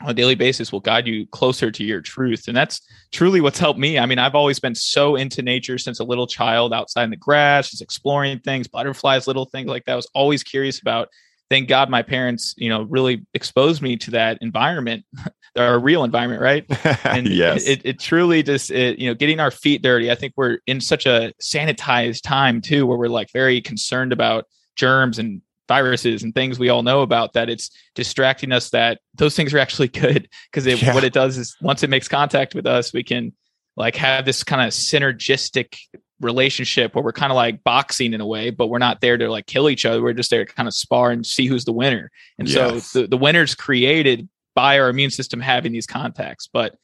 [0.00, 2.48] on a daily basis will guide you closer to your truth.
[2.48, 2.80] And that's
[3.12, 3.98] truly what's helped me.
[3.98, 7.16] I mean, I've always been so into nature since a little child, outside in the
[7.16, 9.92] grass, just exploring things, butterflies, little things like that.
[9.92, 11.08] I was always curious about.
[11.48, 15.04] Thank God my parents, you know, really exposed me to that environment,
[15.56, 16.64] our real environment, right?
[17.04, 17.66] And yes.
[17.66, 20.10] it, it truly just, it, you know, getting our feet dirty.
[20.10, 24.46] I think we're in such a sanitized time too, where we're like very concerned about
[24.74, 29.34] germs and viruses and things we all know about that it's distracting us that those
[29.34, 30.94] things are actually good because Yeah.
[30.94, 33.32] what it does is once it makes contact with us we can
[33.76, 35.76] like have this kind of synergistic
[36.20, 39.30] relationship where we're kind of like boxing in a way but we're not there to
[39.30, 40.02] like kill each other.
[40.02, 42.10] We're just there to kind of spar and see who's the winner.
[42.38, 42.86] And Yes.
[42.86, 46.48] so the, the winner's created by our immune system having these contacts.
[46.50, 46.76] But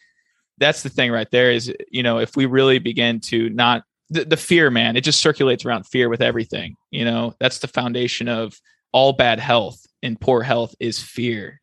[0.58, 4.24] that's the thing right there is you know if we really begin to not the,
[4.26, 7.34] the fear man it just circulates around fear with everything you know?
[7.40, 8.60] That's the foundation of
[8.92, 11.61] all bad health and poor health is fear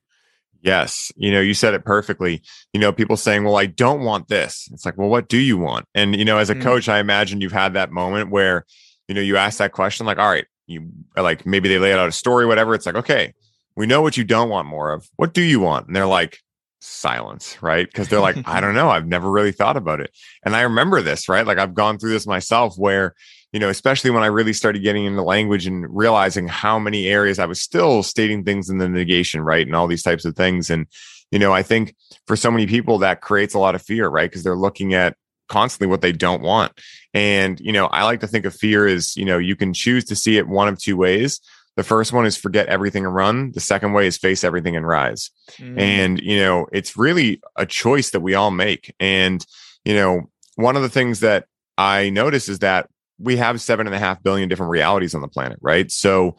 [0.62, 1.12] Yes.
[1.16, 2.42] You know, you said it perfectly.
[2.74, 4.68] You know, people saying, well, I don't want this.
[4.74, 5.86] It's like, well, what do you want?
[5.96, 6.62] And, you know, as a Mm.
[6.62, 8.66] coach, I imagine you've had that moment where,
[9.08, 12.08] you know, you ask that question, like, all right, you like maybe they lay out
[12.08, 12.76] a story, whatever.
[12.76, 13.34] It's like, okay,
[13.76, 15.10] we know what you don't want more of.
[15.16, 15.88] What do you want?
[15.88, 16.38] And they're like,
[16.82, 17.88] silence, right?
[17.88, 18.90] Because they're like, I don't know.
[18.90, 20.12] I've never really thought about it.
[20.46, 21.46] And I remember this, right?
[21.46, 23.16] Like I've gone through this myself where,
[23.52, 27.40] you know, especially when I really started getting into language and realizing how many areas
[27.40, 29.66] I was still stating things in the negation, right?
[29.66, 30.70] And all these types of things.
[30.70, 30.86] And,
[31.32, 31.96] you know, I think
[32.28, 34.30] for so many people that creates a lot of fear, right?
[34.30, 35.16] Because they're looking at
[35.48, 36.74] constantly what they don't want.
[37.14, 40.06] And, you know, I like to think of fear as, you know, you can choose
[40.06, 41.42] to see it one of two ways.
[41.76, 43.52] The first one is forget everything and run.
[43.54, 45.32] The second way is face everything and rise.
[45.58, 45.80] Mm.
[45.80, 48.94] And, you know, it's really a choice that we all make.
[49.00, 49.44] And,
[49.86, 51.46] you know, one of the things that
[51.78, 55.28] I notice is that we have seven and a half billion different realities on the
[55.28, 55.92] planet, right?
[55.92, 56.38] So,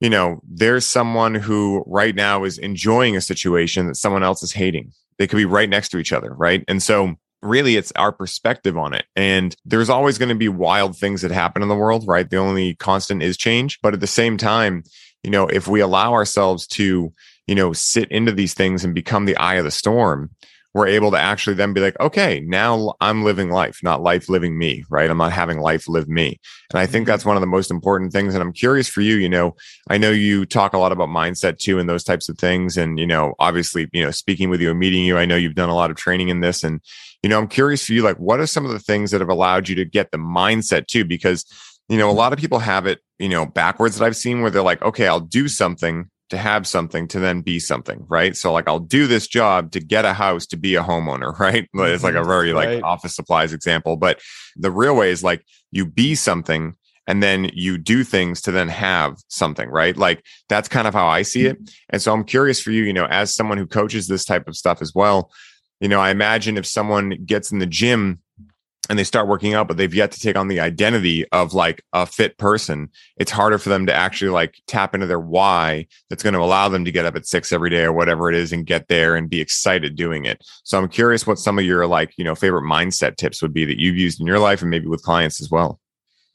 [0.00, 4.52] you know, there's someone who right now is enjoying a situation that someone else is
[4.52, 4.92] hating.
[5.18, 6.64] They could be right next to each other, right?
[6.68, 9.04] And so, really, it's our perspective on it.
[9.14, 12.28] And there's always going to be wild things that happen in the world, right?
[12.28, 13.80] The only constant is change.
[13.82, 14.82] But at the same time,
[15.22, 17.12] you know, if we allow ourselves to,
[17.46, 20.30] you know, sit into these things and become the eye of the storm,
[20.74, 24.58] we're able to actually then be like, okay, now I'm living life, not life living
[24.58, 25.08] me, right?
[25.08, 26.40] I'm not having life live me.
[26.72, 27.06] And I think Mhm.
[27.06, 28.34] that's one of the most important things.
[28.34, 29.54] And I'm curious for you, you know,
[29.88, 32.76] I know you talk a lot about mindset too and those types of things.
[32.76, 35.54] And, you know, obviously, you know, speaking with you and meeting you, I know you've
[35.54, 36.64] done a lot of training in this.
[36.64, 36.80] And,
[37.22, 39.30] you know, I'm curious for you, like, what are some of the things that have
[39.30, 41.04] allowed you to get the mindset too?
[41.04, 41.44] Because,
[41.88, 44.50] you know, a lot of people have it, you know, backwards that I've seen where
[44.50, 48.36] they're like, okay, I'll do something to have something to then be something, right?
[48.36, 51.68] So like I'll do this job to get a house to be a homeowner, right?
[51.74, 52.82] It's like a Mhm, very like right.
[52.82, 54.20] office supplies example, but
[54.56, 56.74] the real way is like you be something
[57.06, 59.96] and then you do things to then have something, right?
[59.96, 61.58] Like that's kind of how I see it.
[61.90, 64.56] And so I'm curious for you, you know, as someone who coaches this type of
[64.56, 65.30] stuff as well,
[65.80, 68.20] you know, I imagine if someone gets in the gym
[68.88, 71.82] and they start working out, but they've yet to take on the identity of like
[71.92, 76.22] a fit person, it's harder for them to actually like tap into their why that's
[76.22, 78.52] going to allow them to get up at six every day or whatever it is
[78.52, 80.44] and get there and be excited doing it.
[80.64, 83.64] So I'm curious what some of your like, you know, favorite mindset tips would be
[83.64, 85.80] that you've used in your life and maybe with clients as well.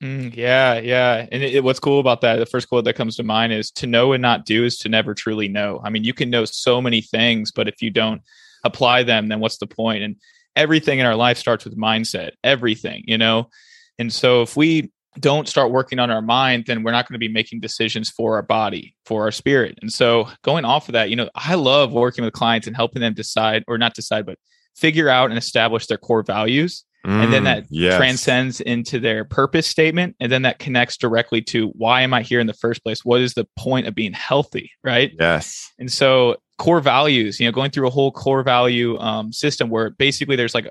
[0.02, 1.28] Mm, yeah, yeah.
[1.32, 3.88] And it, what's cool about that, the first quote that comes to mind is to
[3.88, 5.82] know and not do is to never truly know.
[5.84, 8.22] I mean, you can know so many things, but if you don't
[8.64, 10.04] apply them, then what's the point?
[10.04, 10.16] And
[10.56, 13.50] everything in our life starts with mindset, everything, you know?
[13.98, 17.20] And so if we don't start working on our mind, then we're not going to
[17.20, 19.78] be making decisions for our body, for our spirit.
[19.82, 23.02] And so going off of that, you know, I love working with clients and helping
[23.02, 24.38] them decide or not decide, but
[24.76, 26.86] figure out and establish their core values.
[27.06, 27.96] Mm, and then that yes.
[27.96, 30.16] transcends into their purpose statement.
[30.20, 33.06] And then that connects directly to why am I here in the first place?
[33.06, 34.72] What is the point of being healthy?
[34.84, 35.14] Right.
[35.18, 35.72] Yes.
[35.80, 39.92] And so core values, you know, going through a whole core value um, system where
[39.92, 40.70] basically there's like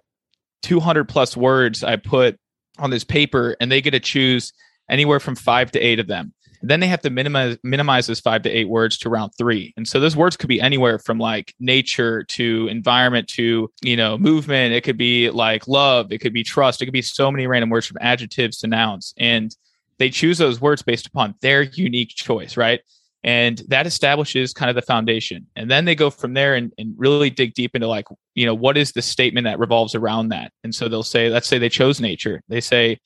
[0.62, 2.38] 200 plus words I put
[2.78, 4.52] on this paper and they get to choose
[4.90, 6.32] anywhere from five to eight of them.
[6.62, 9.72] Then they have to minimize minimize those five to eight words to round three.
[9.76, 14.18] And so those words could be anywhere from like nature to environment to, you know,
[14.18, 14.74] movement.
[14.74, 16.12] It could be like love.
[16.12, 16.82] It could be trust.
[16.82, 19.14] It could be so many random words from adjectives to nouns.
[19.18, 19.54] And
[19.98, 22.80] they choose those words based upon their unique choice, right?
[23.24, 26.94] and that establishes kind of the foundation and then they go from there and, and,
[26.96, 30.52] really dig deep into like you know what is the statement that revolves around that
[30.64, 32.98] and so they'll say let's say they chose nature they say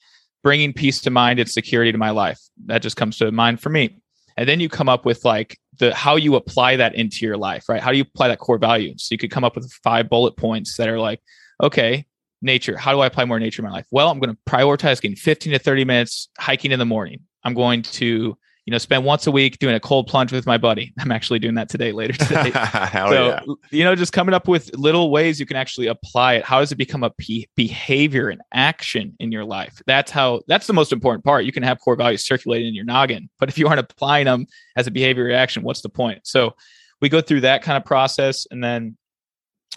[0.43, 2.39] bringing peace to mind and security to my life.
[2.65, 4.01] That just comes to mind for me.
[4.37, 7.67] And then you come up with like the how you apply that into your life
[7.69, 7.81] right?
[7.81, 10.37] How do you apply that core value so you could come up with five bullet
[10.37, 11.21] points that are like
[11.61, 12.05] okay
[12.41, 13.85] nature how do i apply more nature in my life?
[13.91, 17.21] Well i'm going to prioritize getting 15 to 30 minutes hiking in the morning.
[17.43, 20.57] I'm going to you know, spend once a week doing a cold plunge with my
[20.57, 20.93] buddy.
[20.99, 22.51] I'm actually doing that today, later today.
[22.51, 23.41] so, yeah.
[23.71, 26.45] you know, just coming up with little ways you can actually apply it.
[26.45, 29.81] How does it become a p- behavior and action in your life?
[29.85, 31.45] That's how, that's the most important part.
[31.45, 34.47] You can have core values circulating in your noggin, but if you aren't applying them
[34.77, 36.21] as a behavior reaction, what's the point?
[36.23, 36.55] So
[37.01, 38.97] we go through that kind of process and then,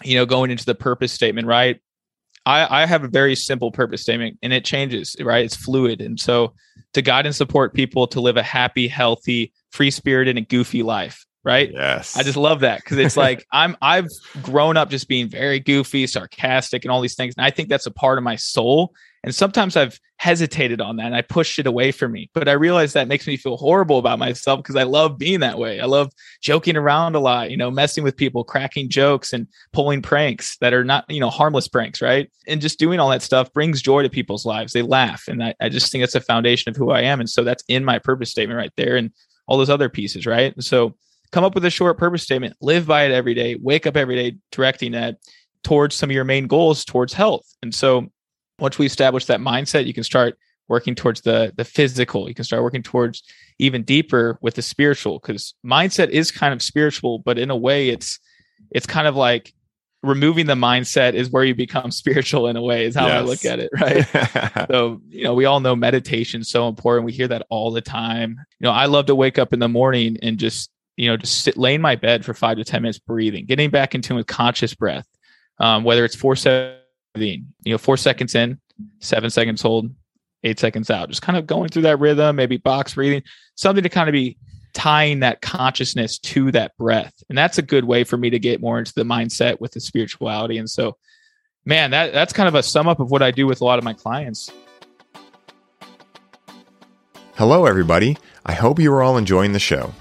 [0.03, 1.81] you know, going into the purpose statement, right?
[2.45, 5.43] I, I have a very simple purpose statement and it changes, right?
[5.43, 5.99] It's fluid.
[5.99, 6.53] And so
[6.93, 11.25] to guide and support people to live a happy, healthy, free spirited, and goofy life.
[11.43, 11.71] Right.
[11.71, 12.17] Yes.
[12.17, 14.07] I just love that because it's like I'm I've
[14.41, 17.35] grown up just being very goofy, sarcastic, and all these things.
[17.37, 18.93] And I think that's a part of my soul.
[19.27, 22.29] And sometimes I've hesitated on that and I pushed it away from me.
[22.33, 25.59] But I realize that makes me feel horrible about myself because I love being that
[25.59, 25.81] way.
[25.81, 30.01] I love joking around a lot, you know, messing with people, cracking jokes and pulling
[30.01, 32.31] pranks that are not, you know, harmless pranks, right?
[32.47, 34.71] And just doing all that stuff brings joy to people's lives.
[34.71, 35.27] They laugh.
[35.27, 37.19] And I, I just think that's a foundation of who I am.
[37.19, 39.11] And so that's in my purpose statement right there and
[39.45, 40.53] all those other pieces, right?
[40.53, 40.95] And so
[41.33, 44.15] come up with a short purpose statement, live by it every day, wake up every
[44.15, 45.17] day directing that
[45.65, 47.45] towards some of your main goals towards health.
[47.61, 48.09] And so
[48.59, 52.27] once we establish that mindset, you can start working towards the the physical.
[52.27, 53.23] You can start working towards
[53.59, 57.89] even deeper with the spiritual because mindset is kind of spiritual, but in a way,
[57.89, 58.19] it's
[58.71, 59.53] it's kind of like
[60.03, 63.15] removing the mindset is where you become spiritual in a way is how yes.
[63.15, 64.67] I look at it, right?
[64.71, 67.05] so, you know, we all know meditation is so important.
[67.05, 68.37] We hear that all the time.
[68.59, 71.43] You know, I love to wake up in the morning and just, you know, just
[71.43, 74.27] sit lay in my bed for five to 10 minutes breathing, getting back into with
[74.27, 75.07] conscious breath.
[75.59, 76.77] Um, whether it's four seven
[77.25, 78.59] you know, four seconds in,
[78.99, 79.89] seven seconds hold,
[80.43, 81.09] eight seconds out.
[81.09, 83.23] Just kind of going through that rhythm, maybe box breathing,
[83.55, 84.37] something to kind of be
[84.73, 87.23] tying that consciousness to that breath.
[87.29, 89.79] And that's a good way for me to get more into the mindset with the
[89.79, 90.57] spirituality.
[90.57, 90.97] And so,
[91.65, 93.79] man, that, that's kind of a sum up of what I do with a lot
[93.79, 94.51] of my clients.
[97.35, 98.17] Hello, everybody.
[98.45, 99.93] I hope you are all enjoying the show.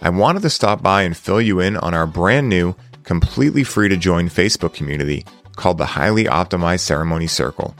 [0.00, 3.88] I wanted to stop by and fill you in on our brand new, completely free
[3.88, 5.24] to join Facebook community
[5.56, 7.74] called the Highly Optimized Ceremony Circle.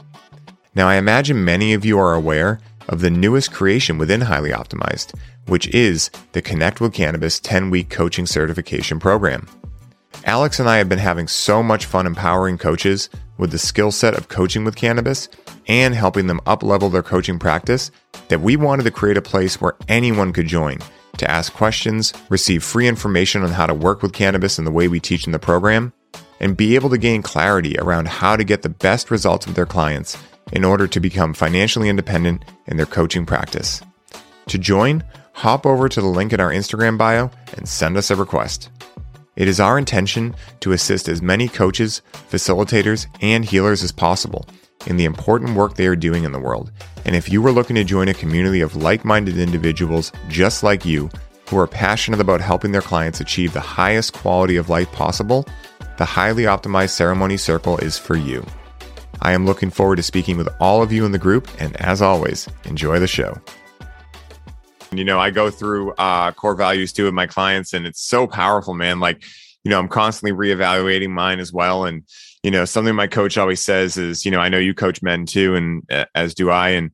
[0.75, 2.59] Now, I imagine many of you are aware
[2.89, 5.13] of the newest creation within Highly Optimized,
[5.47, 9.47] which is the Connect with Cannabis 10 week coaching certification program.
[10.25, 14.13] Alex and I have been having so much fun empowering coaches with the skill set
[14.13, 15.27] of coaching with cannabis
[15.67, 17.91] and helping them up level their coaching practice
[18.29, 20.79] that we wanted to create a place where anyone could join
[21.17, 24.87] to ask questions, receive free information on how to work with cannabis in the way
[24.87, 25.93] we teach in the program,
[26.39, 29.65] and be able to gain clarity around how to get the best results with their
[29.65, 30.17] clients
[30.51, 33.81] in order to become financially independent in their coaching practice.
[34.47, 38.15] To join, hop over to the link in our Instagram bio and send us a
[38.15, 38.69] request.
[39.35, 44.47] It is our intention to assist as many coaches, facilitators, and healers as possible
[44.85, 46.71] in the important work they are doing in the world.
[47.05, 50.85] And if you are looking to join a community of like minded individuals just like
[50.85, 51.09] you
[51.49, 55.47] who are passionate about helping their clients achieve the highest quality of life possible,
[55.97, 58.45] the highly optimized ceremony circle is for you.
[59.21, 61.47] I am looking forward to speaking with all of you in the group.
[61.59, 63.39] And as always, enjoy the show.
[64.91, 68.27] You know, I go through uh, core values too with my clients, and it's so
[68.27, 68.99] powerful, man.
[68.99, 69.23] Like,
[69.63, 71.85] you know, I'm constantly reevaluating mine as well.
[71.85, 72.03] And,
[72.43, 75.25] you know, something my coach always says is, you know, I know you coach men
[75.25, 76.69] too, and uh, as do I.
[76.69, 76.91] And,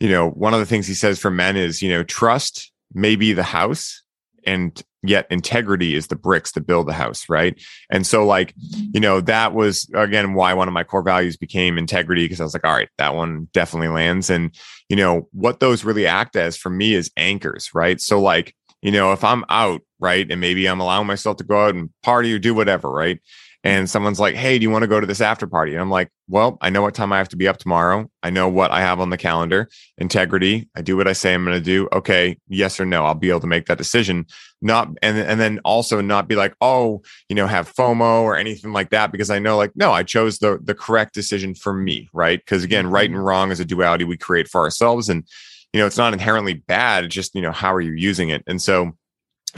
[0.00, 3.16] you know, one of the things he says for men is, you know, trust may
[3.16, 4.02] be the house
[4.44, 7.60] and yet integrity is the bricks that build the house right?
[7.90, 8.90] And so like mm-hmm.
[8.94, 12.44] you know that was again why one of my core values became integrity because i
[12.44, 14.30] was like all right that one definitely lands.
[14.30, 14.54] And
[14.88, 18.00] you know what those really act as for me is anchors right?
[18.00, 21.66] So like you know if i'm out right and maybe i'm allowing myself to go
[21.66, 23.20] out and party or do whatever right
[23.64, 25.72] and someone's like, Hey, do you want to go to this after party?
[25.72, 28.08] And I'm like, Well, I know what time I have to be up tomorrow.
[28.22, 29.68] I know what I have on the calendar.
[29.96, 30.68] Integrity.
[30.76, 31.88] I do what I say I'm going to do.
[31.92, 32.38] Okay.
[32.48, 33.04] Yes or no.
[33.04, 34.26] I'll be able to make that decision.
[34.62, 38.72] Not, and, and then also not be like, Oh, you know, have FOMO or anything
[38.72, 42.08] like that because I know like, no, I chose the, the correct decision for me.
[42.12, 42.44] Right.
[42.46, 43.24] Cause again, right and mm-hmm.
[43.24, 45.08] wrong is a duality we create for ourselves.
[45.08, 45.24] And,
[45.72, 47.04] you know, it's not inherently bad.
[47.04, 48.42] It's just, you know, how are you using it?
[48.46, 48.92] And so,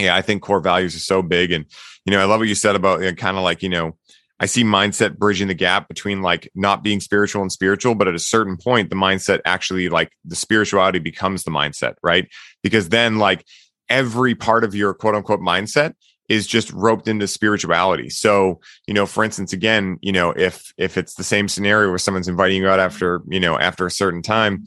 [0.01, 1.53] yeah, I think core values are so big.
[1.53, 1.67] And,
[2.05, 3.69] you know, I love what you said about uh, you know, kind of like, you
[3.69, 3.97] know,
[4.41, 8.15] I see mindset bridging the gap between like not being spiritual and spiritual, but at
[8.15, 12.27] a certain point, the mindset actually like the spirituality becomes the mindset, right?
[12.63, 13.45] Because then like
[13.91, 15.95] every part of your quote unquote mindset
[16.31, 18.09] is just roped into spirituality.
[18.09, 21.99] So, you know, for instance, again, you know, if if it's the same scenario where
[21.99, 24.65] someone's inviting you out after, you know, after a certain time,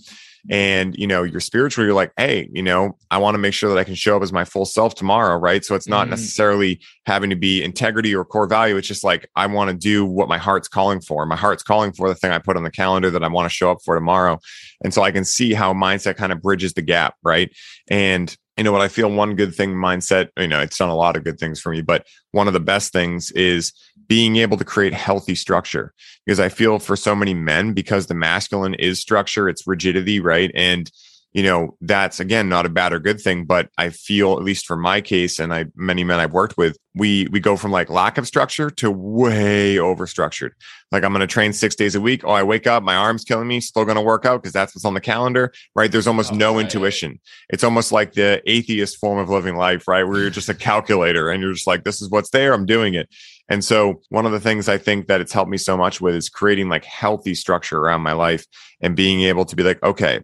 [0.49, 3.69] and you know you're spiritual you're like hey you know i want to make sure
[3.69, 5.63] that i can show up as my full self tomorrow right?
[5.63, 6.11] So it's not mm.
[6.11, 10.05] necessarily having to be integrity or core value it's just like i want to do
[10.05, 11.25] what my heart's calling for.
[11.25, 13.53] My heart's calling for the thing i put on the calendar that i want to
[13.53, 14.39] show up for tomorrow.
[14.83, 17.49] And so i can see how mindset kind of bridges the gap right?
[17.89, 20.95] And you know what I feel one good thing mindset, you know, it's done a
[20.95, 23.73] lot of good things for me, but one of the best things is
[24.07, 25.93] being able to create healthy structure
[26.25, 30.51] because I feel for so many men, because the masculine is structure, it's rigidity, right?
[30.53, 30.91] And
[31.33, 34.65] you know that's again not a bad or good thing but i feel at least
[34.65, 37.89] for my case and i many men i've worked with we we go from like
[37.89, 40.53] lack of structure to way over structured
[40.91, 42.23] like i'm going to train six days a week.
[42.23, 44.75] Oh i wake up my arm's killing me still going to work out because that's
[44.75, 45.91] what's on the calendar right?
[45.91, 46.61] There's almost oh, no right.
[46.61, 47.19] intuition.
[47.49, 50.03] It's almost like the atheist form of living life right?
[50.03, 52.93] Where you're just a calculator and you're just like this is what's there i'm doing
[52.93, 53.09] it.
[53.49, 56.15] And so one of the things I think that it's helped me so much with
[56.15, 58.45] is creating like healthy structure around my life
[58.81, 60.21] and being able to be like, okay,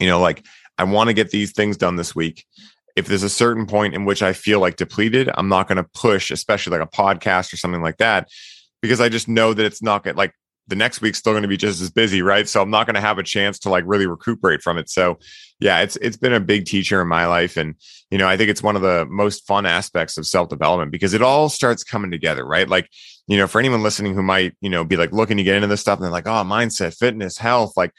[0.00, 0.44] you know, like
[0.78, 2.44] I want to get these things done this week.
[2.96, 5.88] If there's a certain point in which I feel like depleted, I'm not going to
[5.94, 8.28] push, especially like a podcast or something like that,
[8.80, 10.32] because I just know that it's not going like
[10.68, 12.48] the next week's still going to be just as busy, right?
[12.48, 14.90] So I'm not going to have a chance to like really recuperate from it.
[14.90, 15.18] So
[15.60, 17.74] yeah, it's it's been a big teacher in my life and
[18.10, 21.22] you know, I think it's one of the most fun aspects of self-development because it
[21.22, 22.68] all starts coming together, right?
[22.68, 22.88] Like,
[23.26, 25.68] you know, for anyone listening who might, you know, be like looking to get into
[25.68, 27.92] this stuff and they're like, "Oh, mindset, fitness, health, like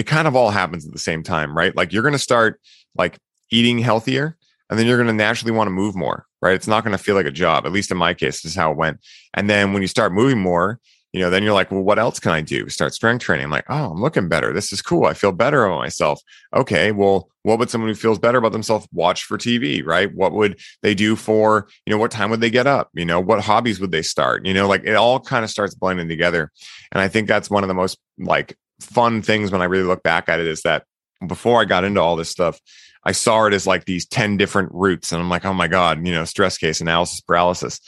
[0.00, 1.76] it kind of all happens at the same time, right?
[1.76, 2.58] Like you're going to start
[2.96, 3.18] like
[3.50, 4.34] eating healthier
[4.70, 6.54] and then you're going to naturally want to move more, right?
[6.54, 7.66] It's not going to feel like a job.
[7.66, 9.00] At least in my case, this is how it went.
[9.34, 10.80] And then when you start moving more,
[11.12, 12.70] you know, then you're like, well, what else can I do?
[12.70, 13.44] Start strength training.
[13.44, 14.54] I'm like, oh, I'm looking better.
[14.54, 15.04] This is cool.
[15.04, 16.22] I feel better about myself.
[16.56, 16.92] Okay.
[16.92, 20.14] Well, what would someone who feels better about themselves watch for TV, right?
[20.14, 22.88] What would they do for, you know, what time would they get up?
[22.94, 24.46] You know, what hobbies would they start?
[24.46, 26.50] You know, like it all kind of starts blending together.
[26.90, 30.02] And I think that's one of the most like fun things when I really look
[30.02, 30.84] back at it is that
[31.26, 32.60] before I got into all this stuff,
[33.04, 35.12] I saw it as like these 10 different routes.
[35.12, 37.80] And I'm like, oh my God, you know, stress case analysis paralysis.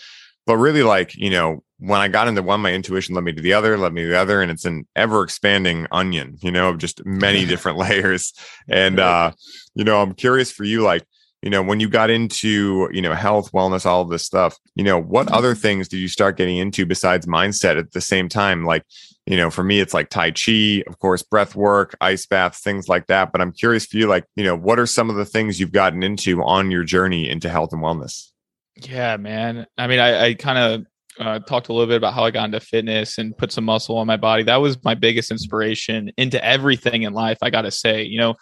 [0.47, 3.43] But really, like, you know, when I got into one, my intuition led me to
[3.43, 4.43] the other, led me to the other.
[4.43, 8.33] And it's an ever expanding onion, you know, of just many different layers.
[8.69, 9.33] And, uh,
[9.75, 11.05] you know, I'm curious for you, like,
[11.43, 14.85] you know when you got into you know health wellness all of this stuff you
[14.85, 15.35] know what mm-hmm.
[15.35, 18.85] other things did you start getting into besides mindset at the same time like
[19.27, 22.89] you know for me it's like tai chi of course breath work ice baths things
[22.89, 25.25] like that but i'm curious for you like you know what are some of the
[25.25, 28.31] things you've gotten into on your journey into health and wellness
[28.77, 30.87] yeah man i mean i, I kind of
[31.19, 33.99] uh, talked a little bit about how I got into fitness and put some muscle
[33.99, 34.43] on my body.
[34.45, 37.39] That was my biggest inspiration into everything in life.
[37.43, 38.35] I got to say, you know,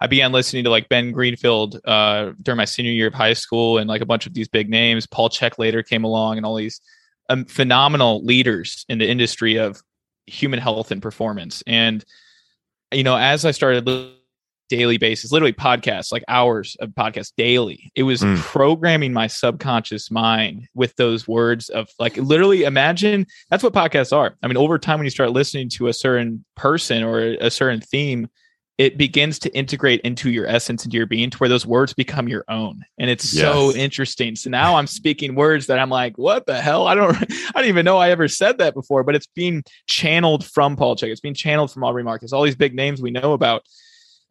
[0.00, 3.78] I began listening to like Ben Greenfield uh, during my senior year of high school,
[3.78, 5.06] and like a bunch of these big names.
[5.06, 6.80] Paul Chek later came along, and all these
[7.30, 9.80] um, phenomenal leaders in the industry of
[10.26, 11.62] human health and performance.
[11.66, 12.04] And
[12.92, 13.84] you know, as I started
[14.68, 17.90] daily basis, literally podcasts, like hours of podcasts daily.
[17.94, 18.36] It was mm.
[18.38, 24.36] programming my subconscious mind with those words of like literally imagine that's what podcasts are.
[24.42, 27.80] I mean, over time when you start listening to a certain person or a certain
[27.80, 28.28] theme,
[28.78, 32.28] it begins to integrate into your essence, into your being, to where those words become
[32.28, 32.84] your own.
[32.98, 33.42] And it's yes.
[33.42, 34.36] so interesting.
[34.36, 36.86] So now I'm speaking words that I'm like, what the hell?
[36.86, 40.44] I don't, I don't even know I ever said that before, but it's being channeled
[40.44, 41.08] from Paul Chek.
[41.08, 43.62] It's being channeled from Aubrey Marcus, all these big names we know about.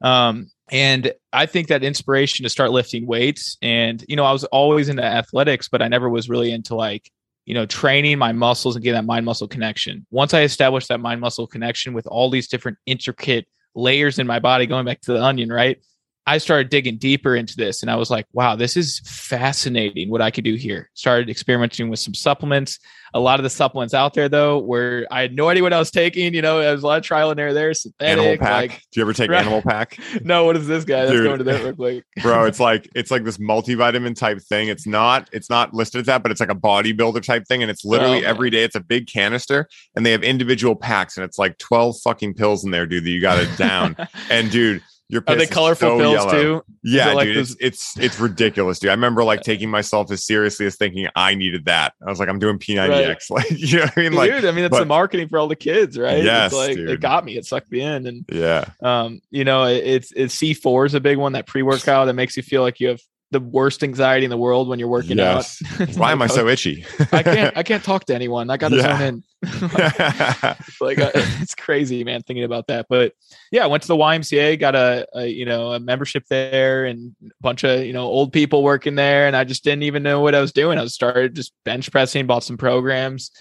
[0.01, 4.43] Um, and I think that inspiration to start lifting weights and, you know, I was
[4.45, 7.09] always into athletics, but I never was really into like,
[7.45, 10.05] you know, training my muscles and getting that mind muscle connection.
[10.11, 14.39] Once I established that mind muscle connection with all these different intricate layers in my
[14.39, 15.79] body, going back to the onion, right?
[16.27, 20.21] I started digging deeper into this and I was like, wow, this is fascinating what
[20.21, 20.89] I could do here.
[20.95, 22.79] Started experimenting with some supplements.
[23.13, 25.77] A lot of the supplements out there though, where I had no idea what I
[25.77, 27.73] was taking, you know, there was a lot of trial and error there.
[27.73, 28.69] Synthetic, animal pack.
[28.71, 29.41] Like, do you ever take right?
[29.41, 29.99] animal pack?
[30.23, 31.05] no, what is this guy?
[31.05, 32.03] Let's go into that real quick.
[32.23, 34.67] Bro, it's like it's like this multivitamin type thing.
[34.67, 37.61] It's not, it's not listed as that, but it's like a bodybuilder type thing.
[37.61, 38.63] And it's literally oh, every day.
[38.63, 42.65] It's a big canister and they have individual packs and it's like 12 fucking pills
[42.65, 43.95] in there, dude, that you got it down.
[44.29, 46.31] and dude, your Are they colorful so pills yellow.
[46.31, 46.65] too?
[46.83, 48.89] Yeah, like dude, it's, it's it's ridiculous, dude.
[48.89, 51.93] I remember like taking myself as seriously as thinking I needed that.
[52.05, 53.17] I was like, I'm doing P90X, right.
[53.29, 54.13] like you know what I mean?
[54.13, 56.23] Like, dude, I mean, it's but, the marketing for all the kids, right?
[56.23, 56.89] Yes, it's like dude.
[56.89, 57.37] it got me.
[57.37, 61.17] It sucked me in, and yeah, um, you know, it's it's C4 is a big
[61.17, 63.01] one that pre workout that makes you feel like you have
[63.35, 65.61] the worst anxiety in the world when you're working yes.
[65.77, 65.89] out.
[65.97, 66.85] Why am I so itchy?
[67.11, 68.49] I can't I can't talk to anyone.
[68.49, 68.97] I got to yeah.
[68.97, 69.23] zone in.
[69.43, 72.85] it's like uh, it's crazy, man, thinking about that.
[72.89, 73.11] But
[73.51, 77.13] yeah, I went to the YMCA, got a, a, you know a membership there, and
[77.25, 80.21] a bunch of you know old people working there, and I just didn't even know
[80.21, 80.79] what I was doing.
[80.79, 83.31] I started just bench pressing, bought some programs,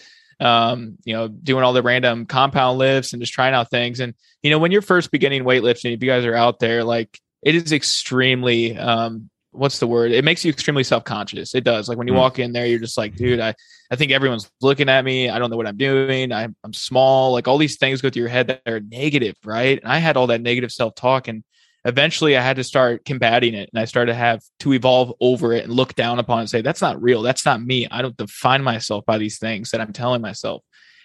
[0.41, 4.01] um, you know, doing all the random compound lifts and just trying out things.
[4.01, 7.21] And you know, when you're first beginning weightlifting, if you guys are out there, like
[7.45, 10.13] it is extremely um, what's the word?
[10.13, 11.55] It makes you extremely self conscious.
[11.55, 11.89] It does.
[11.89, 12.19] Like when you mm.
[12.19, 13.55] walk in there, you're just like, dude, I,
[13.91, 15.29] I think everyone's looking at me.
[15.29, 16.33] I don't know what I'm doing.
[16.33, 17.33] I, I'm small.
[17.33, 19.81] Like all these things go through your head that are negative, right?
[19.83, 21.45] And I had all that negative self talk, and
[21.85, 25.53] eventually I had to start combating it, and I started to have to evolve over
[25.53, 27.23] it and look down upon it and say, that's not real.
[27.23, 27.87] That's not me.
[27.91, 30.63] I don't define myself by these things that I'm telling myself.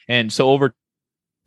[0.07, 0.73] And so over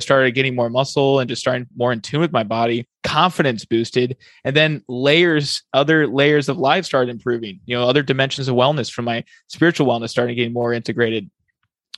[0.03, 4.17] started getting more muscle and just starting more in tune with my body confidence boosted.
[4.45, 8.91] And then layers other layers of life started improving you know other dimensions of wellness
[8.91, 11.31] from my spiritual wellness started getting more integrated.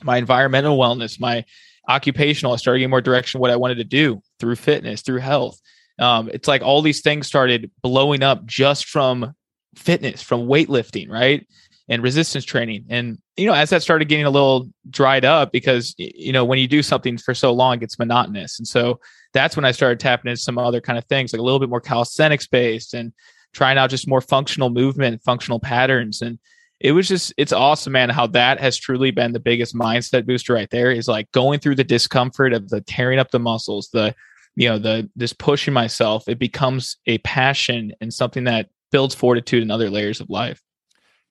[0.03, 1.45] My environmental wellness my
[1.89, 5.61] occupational i started getting more direction what i wanted to do through fitness through health.
[5.99, 9.35] Um, it's like all these things started blowing up just from
[9.77, 11.47] fitness from weightlifting right
[11.89, 12.87] and resistance training.
[12.89, 16.59] And, you know, as that started getting a little dried up because, you know, when
[16.59, 18.59] you do something for so long, it's monotonous.
[18.59, 19.01] And so
[19.35, 21.69] that's when I started tapping into some other kind of things, like a little bit
[21.69, 23.13] more calisthenics based and
[23.53, 26.23] trying out just more functional movement, functional patterns.
[26.23, 26.39] And
[26.81, 30.55] it was just, it's awesome, man, how that has truly been the biggest mindset booster
[30.55, 34.15] right there is like going through the discomfort of the tearing up the muscles, the,
[34.57, 39.63] you know, the, this pushing myself, it becomes a passion and something that builds fortitude
[39.63, 40.63] in other layers of life.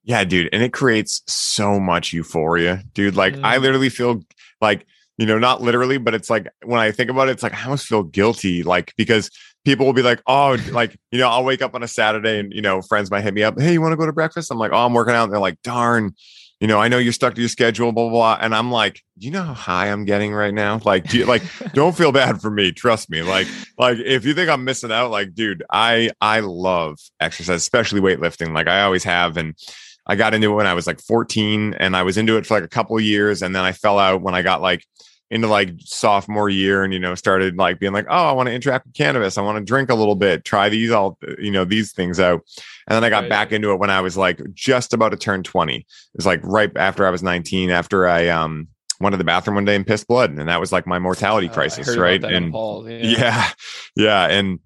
[0.04, 0.50] Yeah, dude.
[0.52, 3.16] And it creates so much euphoria, dude.
[3.16, 3.44] Like, mm.
[3.44, 4.22] I literally feel
[4.60, 4.86] like,
[5.18, 7.64] you know, not literally, but it's like when I think about it, it's like I
[7.64, 9.30] almost feel guilty, like, because
[9.64, 12.52] people will be like, oh, like, you know, I'll wake up on a Saturday and,
[12.52, 13.60] you know, friends might hit me up.
[13.60, 14.52] Hey, you want to go to breakfast?
[14.52, 15.26] I'm like, oh, I'm working out.
[15.26, 16.14] And they're like, darn,
[16.60, 18.38] you know, I know you're stuck to your schedule, blah, blah, blah.
[18.42, 20.82] And I'm like, do you know how high I'm getting right now?
[20.84, 21.44] Like, do you, like,
[21.74, 22.74] don't feel bad for me.
[22.74, 23.22] Trust me.
[23.22, 23.48] Like,
[23.78, 28.54] like if you think I'm missing out, like, dude, I, I love exercise, especially weightlifting.
[28.54, 29.38] Like I always have.
[29.38, 29.56] And,
[30.06, 32.56] I got into it when I was like 14 and I was into it for
[32.56, 33.42] like a couple years.
[33.42, 34.86] And then I fell out when I got like
[35.30, 38.54] into like sophomore year and, you know, started like being like, oh, I want to
[38.54, 39.38] interact with cannabis.
[39.38, 42.42] I want to drink a little bit, try these all, you know, these things out.
[42.88, 43.30] And then I got right.
[43.30, 45.78] back into it when I was like just about to turn 20.
[45.78, 45.86] It
[46.16, 48.68] was like right after I was 19, after I, um,
[49.00, 50.32] went to the bathroom one day and pissed blood.
[50.32, 51.98] And that was like my mortality uh, crisis.
[51.98, 52.24] right.
[52.24, 53.00] And yeah.
[53.02, 53.50] yeah.
[53.96, 54.26] Yeah.
[54.28, 54.60] And,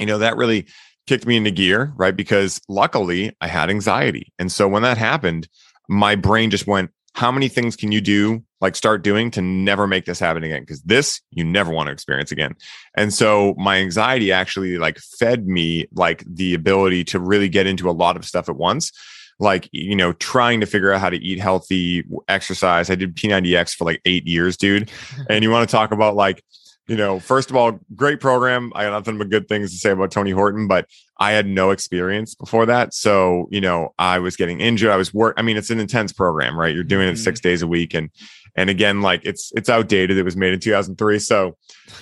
[0.00, 0.66] you know, that really,
[1.08, 2.14] kicked me into gear, right?
[2.14, 4.32] Because luckily I had anxiety.
[4.38, 5.48] And so when that happened,
[5.88, 9.86] my brain just went, how many things can you do, like start doing to never
[9.86, 10.60] make this happen again?
[10.60, 12.54] Because this you never want to experience again.
[12.96, 17.90] And so my anxiety actually like fed me like the ability to really get into
[17.90, 18.92] a lot of stuff at once.
[19.40, 22.90] Like, you know, trying to figure out how to eat healthy, exercise.
[22.90, 24.90] I did P90X for like eight years, dude.
[25.30, 26.44] and you want to talk about like
[26.88, 28.72] you know, first of all, great program.
[28.74, 30.86] I got nothing but good things to say about Tony Horton, but
[31.18, 32.94] I had no experience before that.
[32.94, 34.90] So, you know, I was getting injured.
[34.90, 35.34] I was work.
[35.36, 36.74] I mean, it's an intense program, right?
[36.74, 37.22] You're doing it mm-hmm.
[37.22, 37.92] six days a week.
[37.92, 38.08] And,
[38.56, 40.16] and again, like it's, it's outdated.
[40.16, 41.18] It was made in 2003.
[41.18, 41.56] So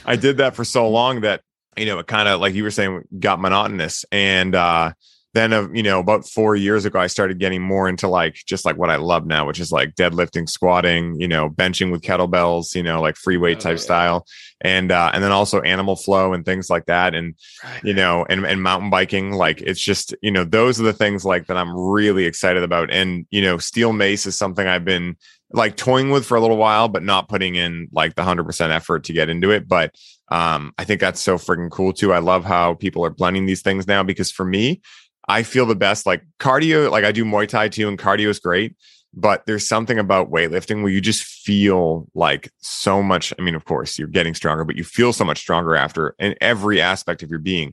[0.04, 1.42] I did that for so long that,
[1.76, 4.04] you know, it kind of, like you were saying, got monotonous.
[4.12, 4.92] And, uh,
[5.36, 8.64] then uh, you know about four years ago i started getting more into like just
[8.64, 12.74] like what i love now which is like deadlifting squatting you know benching with kettlebells
[12.74, 13.76] you know like free weight type oh, yeah.
[13.76, 14.26] style
[14.62, 17.84] and uh and then also animal flow and things like that and right.
[17.84, 21.24] you know and and mountain biking like it's just you know those are the things
[21.24, 25.16] like that i'm really excited about and you know steel mace is something i've been
[25.52, 29.04] like toying with for a little while but not putting in like the 100% effort
[29.04, 29.94] to get into it but
[30.28, 33.62] um i think that's so freaking cool too i love how people are blending these
[33.62, 34.80] things now because for me
[35.28, 36.06] I feel the best.
[36.06, 38.76] Like cardio, like I do Muay Thai too, and cardio is great.
[39.18, 43.32] But there's something about weightlifting where you just feel like so much.
[43.38, 46.34] I mean, of course, you're getting stronger, but you feel so much stronger after in
[46.40, 47.72] every aspect of your being.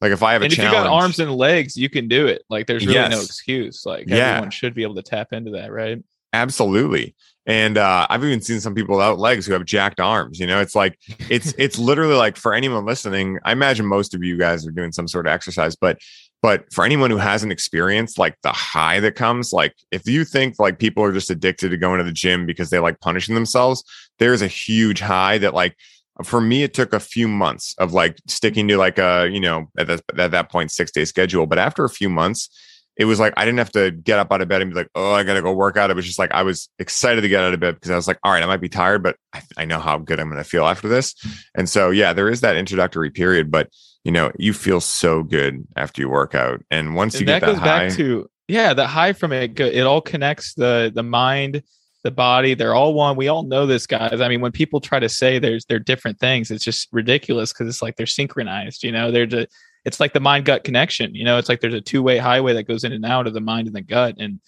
[0.00, 2.08] Like if I have and a if challenge, you got arms and legs, you can
[2.08, 2.42] do it.
[2.48, 3.10] Like there's really yes.
[3.10, 3.84] no excuse.
[3.84, 4.16] Like yeah.
[4.16, 6.02] everyone should be able to tap into that, right?
[6.32, 7.14] Absolutely.
[7.46, 10.40] And uh, I've even seen some people without legs who have jacked arms.
[10.40, 10.98] You know, it's like
[11.30, 13.38] it's it's literally like for anyone listening.
[13.44, 15.98] I imagine most of you guys are doing some sort of exercise, but
[16.44, 20.58] but for anyone who hasn't experienced like the high that comes, like if you think
[20.58, 23.82] like people are just addicted to going to the gym because they like punishing themselves,
[24.18, 25.74] there's a huge high that like
[26.22, 29.70] for me it took a few months of like sticking to like a you know
[29.78, 31.46] at, the, at that point six day schedule.
[31.46, 32.50] But after a few months,
[32.96, 34.90] it was like I didn't have to get up out of bed and be like,
[34.94, 35.90] oh, I gotta go work out.
[35.90, 38.06] It was just like I was excited to get out of bed because I was
[38.06, 40.44] like, all right, I might be tired, but I, I know how good I'm gonna
[40.44, 41.14] feel after this.
[41.54, 43.68] And so yeah, there is that introductory period, but
[44.04, 46.62] you know, you feel so good after you work out.
[46.70, 49.32] And once and you that get that goes high, back to yeah, the high from
[49.32, 51.62] it, it all connects the the mind,
[52.04, 52.54] the body.
[52.54, 53.16] They're all one.
[53.16, 54.20] We all know this, guys.
[54.20, 57.68] I mean, when people try to say there's they're different things, it's just ridiculous because
[57.68, 58.84] it's like they're synchronized.
[58.84, 59.48] You know, they're just
[59.84, 61.14] it's like the mind gut connection.
[61.14, 63.34] You know, it's like there's a two way highway that goes in and out of
[63.34, 64.40] the mind and the gut, and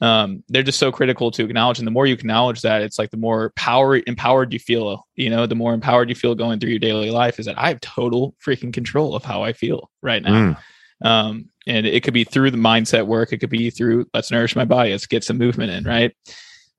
[0.00, 1.78] um, they're just so critical to acknowledge.
[1.78, 5.06] And the more you acknowledge that, it's like the more power empowered you feel.
[5.14, 7.68] You know, the more empowered you feel going through your daily life is that I
[7.68, 10.56] have total freaking control of how I feel right now.
[11.02, 11.08] Mm.
[11.08, 13.32] Um, and it could be through the mindset work.
[13.32, 14.90] It could be through let's nourish my body.
[14.90, 15.84] Let's get some movement in.
[15.84, 16.12] Right.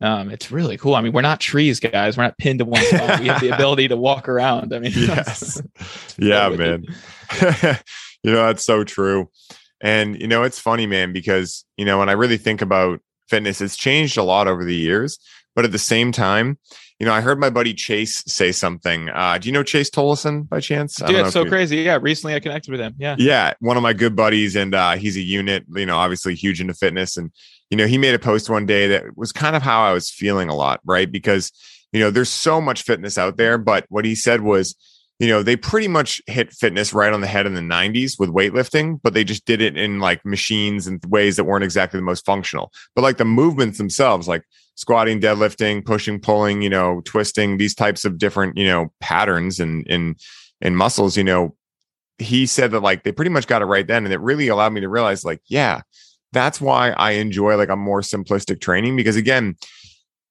[0.04, 0.95] Um, it's really cool.
[0.95, 2.18] I mean, we're not trees, guys.
[2.18, 3.22] We're not pinned to one spot.
[3.22, 4.74] we have the ability to walk around.
[4.74, 5.62] I mean, yes,
[6.18, 6.86] yeah, man.
[8.24, 9.30] you know, that's so true.
[9.82, 12.99] And you know, it's funny, man, because you know, when I really think about
[13.34, 13.62] fitness.
[13.62, 15.18] It's changed a lot over the years,
[15.56, 16.58] but at the same time,
[16.99, 19.10] you know, I heard my buddy Chase say something.
[19.10, 20.95] Uh, do you know Chase Tolleson by chance?
[20.95, 21.78] Dude, it's so crazy.
[21.78, 22.95] Yeah, recently I connected with him.
[22.97, 25.66] Yeah, yeah, one of my good buddies, and uh, he's a unit.
[25.76, 27.32] You know, obviously huge into fitness, and
[27.70, 30.10] you know, he made a post one day that was kind of how I was
[30.10, 31.12] feeling a lot, right?
[31.12, 31.51] Because
[31.91, 34.76] you know, there's so much fitness out there, but what he said was
[35.20, 38.30] you know, they pretty much hit fitness right on the head in the 90s with
[38.30, 42.06] weightlifting, but they just did it in like machines and ways that weren't exactly the
[42.06, 42.72] most functional.
[42.95, 44.43] But like the movements themselves, like
[44.76, 49.86] squatting, deadlifting, pushing, pulling, you know, twisting, these types of different, you know, patterns and
[49.88, 50.15] in
[50.61, 51.55] in muscles, you know,
[52.17, 54.05] he said that like they pretty much got it right then.
[54.05, 55.82] And it really allowed me to realize, like, yeah,
[56.32, 59.55] that's why I enjoy like a more simplistic training because again,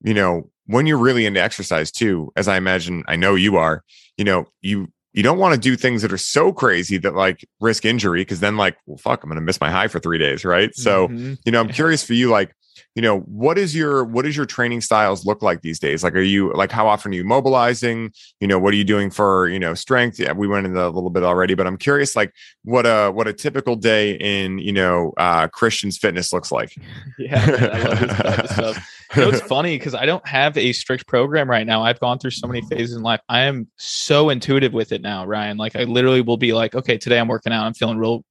[0.03, 3.84] you know, when you're really into exercise too, as I imagine I know you are,
[4.16, 7.47] you know, you you don't want to do things that are so crazy that like
[7.61, 10.18] risk injury because then like, well, fuck, I'm going to miss my high for three
[10.18, 10.74] days, right?
[10.74, 11.34] So, mm-hmm.
[11.45, 12.55] you know, I'm curious for you, like,
[12.95, 16.05] you know, what is your what is your training styles look like these days?
[16.05, 18.12] Like, are you like how often are you mobilizing?
[18.41, 20.18] You know, what are you doing for you know strength?
[20.18, 23.28] Yeah, we went into a little bit already, but I'm curious, like, what a what
[23.28, 26.76] a typical day in you know uh Christian's fitness looks like.
[27.18, 28.89] yeah, I love this type of stuff.
[29.16, 31.83] You know, it's funny because I don't have a strict program right now.
[31.83, 33.20] I've gone through so many phases in life.
[33.28, 35.57] I am so intuitive with it now, Ryan.
[35.59, 37.64] Like I literally will be like, okay, today I'm working out.
[37.64, 38.24] I'm feeling real.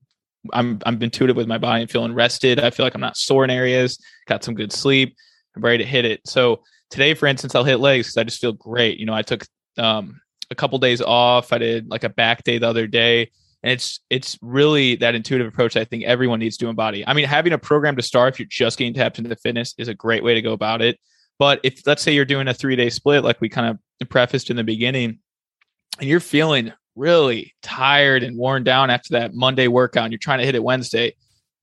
[0.53, 1.81] I'm I'm intuitive with my body.
[1.81, 2.59] I'm feeling rested.
[2.59, 3.99] I feel like I'm not sore in areas.
[4.27, 5.15] Got some good sleep.
[5.55, 6.21] I'm ready to hit it.
[6.25, 8.97] So today, for instance, I'll hit legs because I just feel great.
[8.97, 9.45] You know, I took
[9.77, 11.53] um, a couple days off.
[11.53, 13.29] I did like a back day the other day
[13.63, 17.05] and it's it's really that intuitive approach I think everyone needs to embody.
[17.05, 19.87] I mean, having a program to start if you're just getting tapped into fitness is
[19.87, 20.99] a great way to go about it.
[21.37, 24.49] But if let's say you're doing a three day split, like we kind of prefaced
[24.49, 25.19] in the beginning,
[25.99, 30.39] and you're feeling really tired and worn down after that Monday workout, and you're trying
[30.39, 31.15] to hit it Wednesday,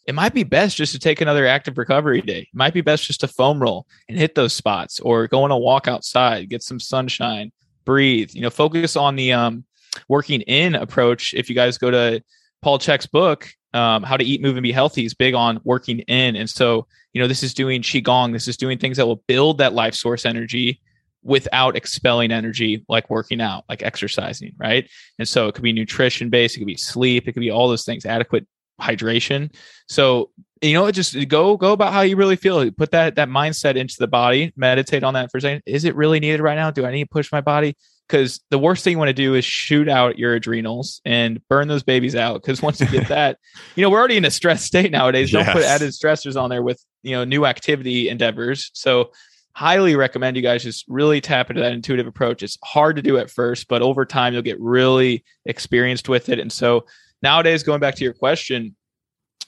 [0.07, 2.41] it might be best just to take another active recovery day.
[2.41, 5.51] It might be best just to foam roll and hit those spots, or go on
[5.51, 7.53] a walk outside, get some sunshine,
[7.85, 8.31] breathe.
[8.33, 9.65] You know, focus on the um
[10.09, 12.23] working in approach, if you guys go to
[12.63, 16.01] Paul Chek's book, um, How to Eat, Move, and Be Healthy, is big on working
[16.01, 16.37] in.
[16.37, 19.59] And so, you know, this is doing Qigong, this is doing things that will build
[19.59, 20.81] that life source energy
[21.29, 24.89] without expelling energy like working out, like exercising, right?
[25.19, 27.69] And so it could be nutrition based, it could be sleep, it could be all
[27.69, 28.47] those things, adequate
[28.81, 29.55] hydration.
[29.89, 30.31] So,
[30.63, 32.71] you know, just go go about how you really feel.
[32.73, 35.63] Put that that mindset into the body, meditate on that for a second.
[35.67, 36.71] Is it really needed right now?
[36.71, 37.77] Do I need to push my body?
[38.09, 41.69] because the worst thing you want to do is shoot out your adrenals and burn
[41.69, 42.41] those babies out.
[42.41, 43.39] Because once you get that,
[43.77, 45.31] you know, we're already in a stress state nowadays.
[45.31, 48.71] Don't put added stressors on there with, you know, new activity endeavors.
[48.73, 49.13] So,
[49.55, 52.43] highly recommend you guys just really tap into that intuitive approach.
[52.43, 56.39] It's hard to do at first, but over time, you'll get really experienced with it.
[56.39, 56.87] And so,
[57.23, 58.77] nowadays, going back to your question,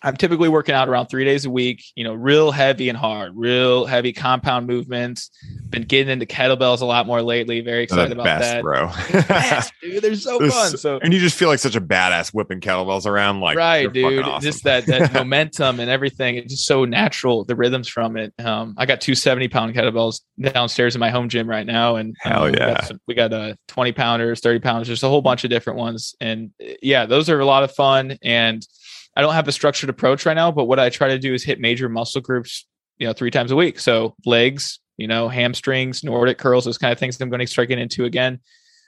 [0.02, 3.32] I'm typically working out around three days a week, you know, real heavy and hard,
[3.34, 5.30] real heavy compound movements.
[5.68, 7.60] Been getting into kettlebells a lot more lately.
[7.60, 8.62] Very excited about best, that.
[8.62, 8.86] Bro.
[9.28, 10.02] best, dude.
[10.02, 10.76] They're so fun.
[10.78, 14.24] So and you just feel like such a badass whipping kettlebells around like right, dude.
[14.24, 14.42] Awesome.
[14.42, 16.36] Just that that momentum and everything.
[16.36, 18.32] It's just so natural, the rhythms from it.
[18.38, 21.96] Um, I got two 70 pound kettlebells downstairs in my home gym right now.
[21.96, 22.68] And um, hell yeah.
[22.68, 25.50] We got, some, we got uh 20 pounders, 30 pounders, there's a whole bunch of
[25.50, 26.14] different ones.
[26.20, 28.16] And yeah, those are a lot of fun.
[28.22, 28.66] And
[29.20, 31.44] I don't have a structured approach right now, but what I try to do is
[31.44, 32.66] hit major muscle groups,
[32.96, 33.78] you know, three times a week.
[33.78, 37.68] So legs, you know, hamstrings, Nordic curls, those kind of things I'm going to start
[37.68, 38.40] getting into again.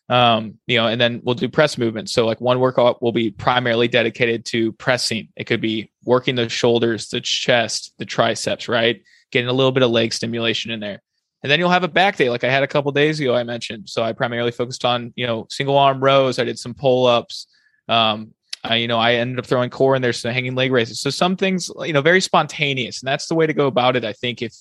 [0.08, 2.14] Um, you know, and then we'll do press movements.
[2.14, 5.28] So like one workout will be primarily dedicated to pressing.
[5.36, 9.02] It could be working the shoulders, the chest, the triceps, right?
[9.32, 11.02] Getting a little bit of leg stimulation in there.
[11.42, 13.44] And then you'll have a back day like I had a couple days ago, I
[13.44, 13.90] mentioned.
[13.90, 16.38] So I primarily focused on, you know, single arm rows.
[16.38, 17.48] I did some pull ups,
[17.86, 18.32] um,
[18.68, 21.00] uh, you know, I ended up throwing core in there, so hanging leg raises.
[21.00, 24.04] So some things, you know, very spontaneous, and that's the way to go about it.
[24.04, 24.54] I think if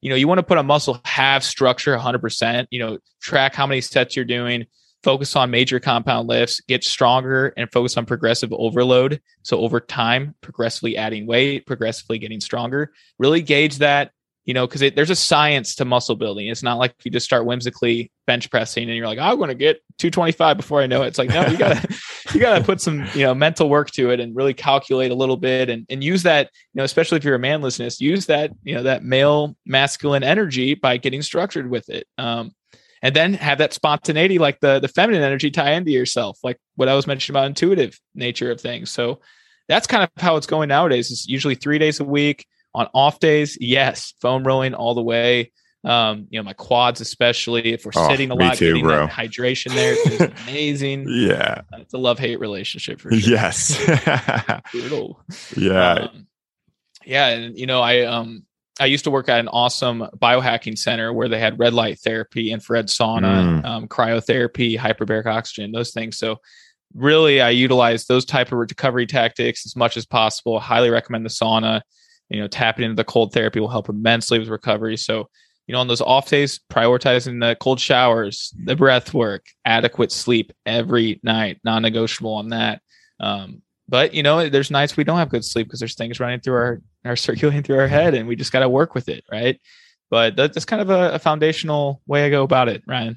[0.00, 3.66] you know you want to put a muscle have structure 100%, you know, track how
[3.66, 4.66] many sets you're doing,
[5.02, 9.20] focus on major compound lifts, get stronger, and focus on progressive overload.
[9.42, 12.92] So over time, progressively adding weight, progressively getting stronger.
[13.18, 14.10] Really gauge that
[14.44, 16.48] you know, because there's a science to muscle building.
[16.48, 19.54] It's not like you just start whimsically bench pressing and you're like, I'm going to
[19.54, 21.08] get 225 before I know it.
[21.08, 21.88] It's like, no, you gotta,
[22.34, 25.36] you gotta put some, you know, mental work to it and really calculate a little
[25.36, 28.74] bit and, and use that, you know, especially if you're a manlessness, use that, you
[28.74, 32.06] know, that male masculine energy by getting structured with it.
[32.18, 32.52] Um,
[33.02, 36.88] and then have that spontaneity, like the, the feminine energy tie into yourself, like what
[36.88, 38.90] I was mentioning about intuitive nature of things.
[38.90, 39.20] So
[39.68, 41.10] that's kind of how it's going nowadays.
[41.10, 45.52] It's usually three days a week on off days, yes, foam rolling all the way.
[45.84, 49.06] Um, you know, my quads, especially if we're oh, sitting a lot, too, getting bro.
[49.06, 51.06] that hydration there is amazing.
[51.08, 51.62] yeah.
[51.72, 53.18] Uh, it's a love hate relationship for sure.
[53.18, 53.78] Yes.
[54.72, 55.20] brutal.
[55.56, 55.92] yeah.
[55.92, 56.26] Um,
[57.04, 57.28] yeah.
[57.28, 58.44] And, you know, I, um,
[58.80, 62.50] I used to work at an awesome biohacking center where they had red light therapy,
[62.50, 63.64] infrared sauna, mm.
[63.64, 66.16] um, cryotherapy, hyperbaric oxygen, those things.
[66.16, 66.38] So
[66.94, 70.58] really I utilize those type of recovery tactics as much as possible.
[70.58, 71.82] Highly recommend the sauna
[72.28, 75.28] you know tapping into the cold therapy will help immensely with recovery so
[75.66, 80.52] you know on those off days prioritizing the cold showers the breath work adequate sleep
[80.66, 82.80] every night non-negotiable on that.
[83.20, 86.40] Um, but you know there's nights we don't have good sleep because there's things running
[86.40, 89.24] through our our circulating through our head and we just got to work with it
[89.30, 89.60] right?
[90.10, 93.16] But that's kind of a, a, foundational way i go about it ryan.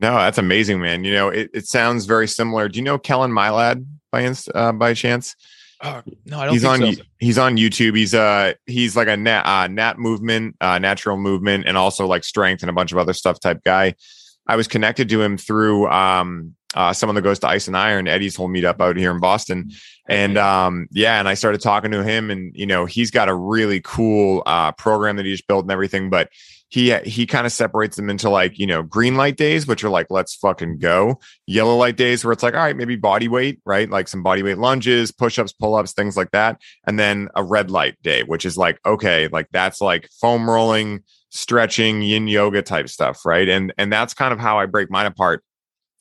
[0.00, 1.04] No that's amazing man.
[1.04, 2.68] You know it, it sounds very similar.
[2.68, 5.36] Do you know kellen mylad by uh, by chance
[5.82, 6.52] Oh, no, I don't.
[6.52, 6.94] He's on.
[6.94, 7.02] So.
[7.18, 7.96] He's on YouTube.
[7.96, 12.22] He's uh he's like a nat uh, nat movement, uh, natural movement, and also like
[12.24, 13.94] strength and a bunch of other stuff type guy.
[14.46, 18.06] I was connected to him through um uh, someone that goes to Ice and Iron,
[18.06, 19.70] Eddie's whole meetup out here in Boston,
[20.06, 23.34] and um yeah, and I started talking to him, and you know he's got a
[23.34, 26.28] really cool uh program that he's built and everything, but
[26.70, 29.90] he he kind of separates them into like you know green light days which are
[29.90, 31.20] like let's fucking go.
[31.46, 33.90] Yellow light days where it's like all right maybe body weight right?
[33.90, 36.60] Like some body weight lunges push-ups pull-ups things like that.
[36.86, 41.02] And then a red light day which is like okay like that's like foam rolling
[41.30, 43.48] stretching yin yoga type stuff right?
[43.48, 45.42] And and that's kind of how i break mine apart.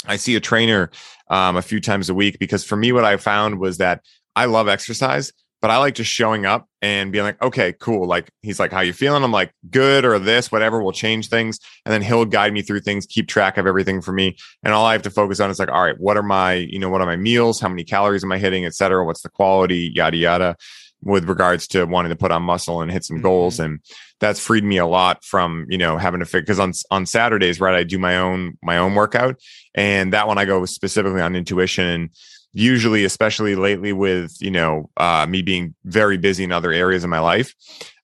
[0.06, 0.92] I see a trainer
[1.30, 4.02] um, a few times a week because for me what i found was that
[4.36, 8.08] i love exercise but I like just showing up and being like, okay, cool.
[8.08, 9.24] Like he's like, how you feeling?
[9.24, 10.82] I'm like, good or this, whatever.
[10.82, 14.12] We'll change things, and then he'll guide me through things, keep track of everything for
[14.12, 16.54] me, and all I have to focus on is like, all right, what are my,
[16.54, 17.60] you know, what are my meals?
[17.60, 19.06] How many calories am I hitting, et cetera?
[19.06, 20.56] What's the quality, yada yada,
[21.02, 23.24] with regards to wanting to put on muscle and hit some mm-hmm.
[23.24, 23.80] goals, and
[24.20, 27.60] that's freed me a lot from you know having to figure because on on Saturdays,
[27.60, 29.40] right, I do my own my own workout,
[29.76, 32.12] and that one I go specifically on intuition
[32.54, 37.10] usually especially lately with you know uh, me being very busy in other areas of
[37.10, 37.54] my life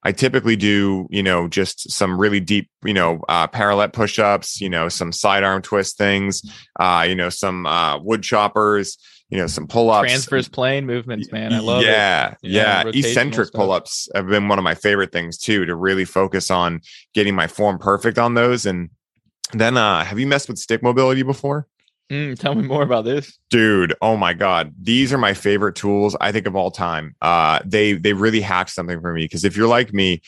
[0.03, 4.69] i typically do you know just some really deep you know uh, parallel push-ups you
[4.69, 6.41] know some side arm twist things
[6.79, 8.97] uh, you know some uh, wood choppers
[9.29, 12.37] you know some pull-ups transverse plane movements man i love yeah it.
[12.43, 12.91] yeah, yeah.
[12.93, 13.59] eccentric stuff.
[13.59, 16.79] pull-ups have been one of my favorite things too to really focus on
[17.13, 18.89] getting my form perfect on those and
[19.53, 21.67] then uh have you messed with stick mobility before
[22.11, 23.95] Mm, tell me more about this, dude.
[24.01, 27.15] Oh my god, these are my favorite tools I think of all time.
[27.21, 30.21] Uh, they they really hack something for me because if you're like me,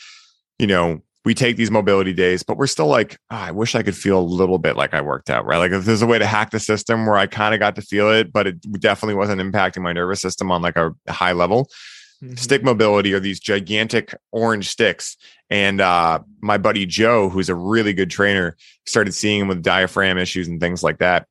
[0.58, 3.82] you know, we take these mobility days, but we're still like, oh, I wish I
[3.82, 5.58] could feel a little bit like I worked out, right?
[5.58, 7.82] Like if there's a way to hack the system where I kind of got to
[7.82, 11.68] feel it, but it definitely wasn't impacting my nervous system on like a high level.
[12.22, 12.34] Mm-hmm.
[12.36, 15.16] Stick mobility are these gigantic orange sticks.
[15.50, 18.56] And uh, my buddy Joe, who's a really good trainer,
[18.86, 21.28] started seeing him with diaphragm issues and things like that.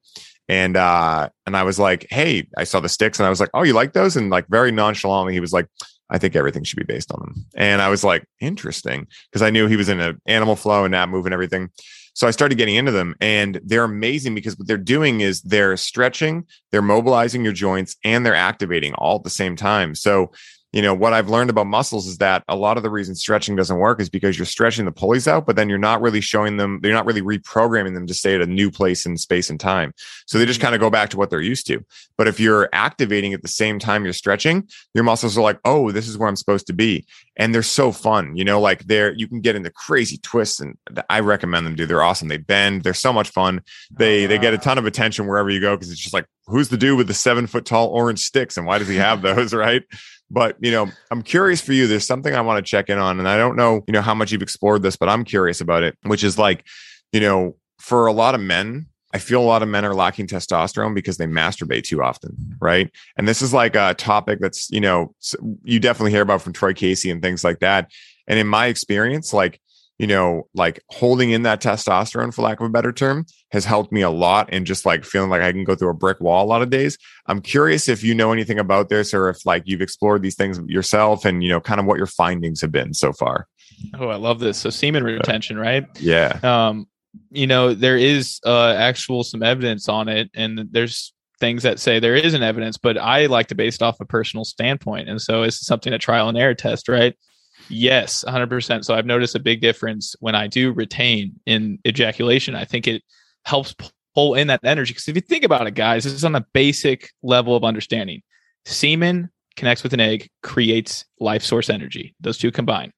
[0.50, 3.50] And uh, and I was like, hey, I saw the sticks and I was like,
[3.54, 4.16] oh, you like those?
[4.16, 5.68] And like very nonchalantly, he was like,
[6.10, 7.46] I think everything should be based on them.
[7.56, 10.92] And I was like, interesting, because I knew he was in an animal flow and
[10.92, 11.70] nap move and everything.
[12.14, 15.78] So I started getting into them and they're amazing because what they're doing is they're
[15.78, 19.94] stretching, they're mobilizing your joints, and they're activating all at the same time.
[19.94, 20.32] So
[20.74, 23.56] you know what i've learned about muscles is that a lot of the reason stretching
[23.56, 26.58] doesn't work is because you're stretching the pulleys out but then you're not really showing
[26.58, 29.60] them you're not really reprogramming them to stay at a new place in space and
[29.60, 29.94] time.
[30.26, 30.66] So they just mm-hmm.
[30.66, 31.84] kind of go back to what they're used to.
[32.18, 35.92] But if you're activating at the same time you're stretching your muscles are like oh
[35.92, 37.06] this is where i'm supposed to be.
[37.38, 40.78] And they're so fun you know like they're you can get into crazy twists and
[41.10, 41.90] i recommend them dude.
[41.90, 42.28] They're awesome.
[42.28, 42.84] They bend.
[42.84, 43.62] They're so much fun.
[43.92, 44.62] They they get a ah.
[44.62, 47.14] ton of attention wherever you go because it's just like who's the dude with the
[47.14, 49.54] seven foot tall orange sticks and why does he have those?
[49.58, 49.84] Right
[50.30, 51.88] but, you know, I'm curious for you.
[51.88, 53.20] There's something I want to check in on.
[53.20, 55.84] And I don't know, you know, how much you've explored this, but I'm curious about
[55.84, 56.66] it, which is like,
[57.12, 60.28] you know, for a lot of men, I feel a lot of men are lacking
[60.28, 62.92] testosterone because they masturbate too often, right?
[63.16, 65.16] And this is like a topic that's, you know,
[65.64, 67.90] you definitely hear about from Troy Casey and things like that.
[68.28, 69.62] And in my experience, like
[69.98, 73.92] you know, like holding in that testosterone, for lack of a better term, has helped
[73.92, 76.46] me a lot and just like feeling like I can go through a brick wall
[76.46, 76.98] a lot of days.
[77.26, 80.60] I'm curious if you know anything about this or if like you've explored these things
[80.68, 83.48] yourself and, you know, kind of what your findings have been so far.
[84.00, 84.58] Oh, I love this.
[84.58, 85.88] So semen retention, right?
[86.00, 86.40] Yeah.
[86.44, 86.88] Um,
[87.32, 92.00] you know, there is uh actual some evidence on it and there's things that say
[92.00, 95.10] there isn't evidence, but I like to base it off a personal standpoint.
[95.10, 97.16] And so it's something a trial and error test, right?
[97.70, 98.86] Yes, 100%.
[98.86, 102.56] So I've noticed a big difference when I do retain in ejaculation.
[102.56, 103.04] I think it
[103.46, 103.76] helps
[104.16, 104.94] pull in that energy.
[104.94, 108.22] Because if you think about it, guys, this is on a basic level of understanding.
[108.66, 112.16] Semen connects with an egg, creates life source energy.
[112.20, 112.94] Those two combine.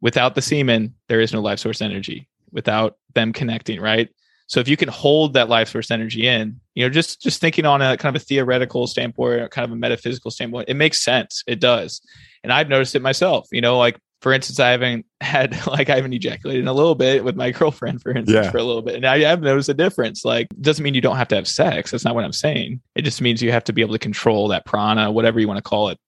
[0.00, 4.08] Without the semen, there is no life source energy without them connecting, right?
[4.48, 7.66] So if you can hold that life source energy in, you know, just just thinking
[7.66, 11.42] on a kind of a theoretical standpoint, kind of a metaphysical standpoint, it makes sense.
[11.46, 12.00] It does.
[12.44, 15.96] And I've noticed it myself, you know, like for instance, I haven't had like I
[15.96, 18.50] haven't ejaculated in a little bit with my girlfriend, for instance, yeah.
[18.50, 18.94] for a little bit.
[18.94, 20.24] And I have noticed a difference.
[20.24, 21.90] Like doesn't mean you don't have to have sex.
[21.90, 22.80] That's not what I'm saying.
[22.94, 25.58] It just means you have to be able to control that prana, whatever you want
[25.58, 25.98] to call it.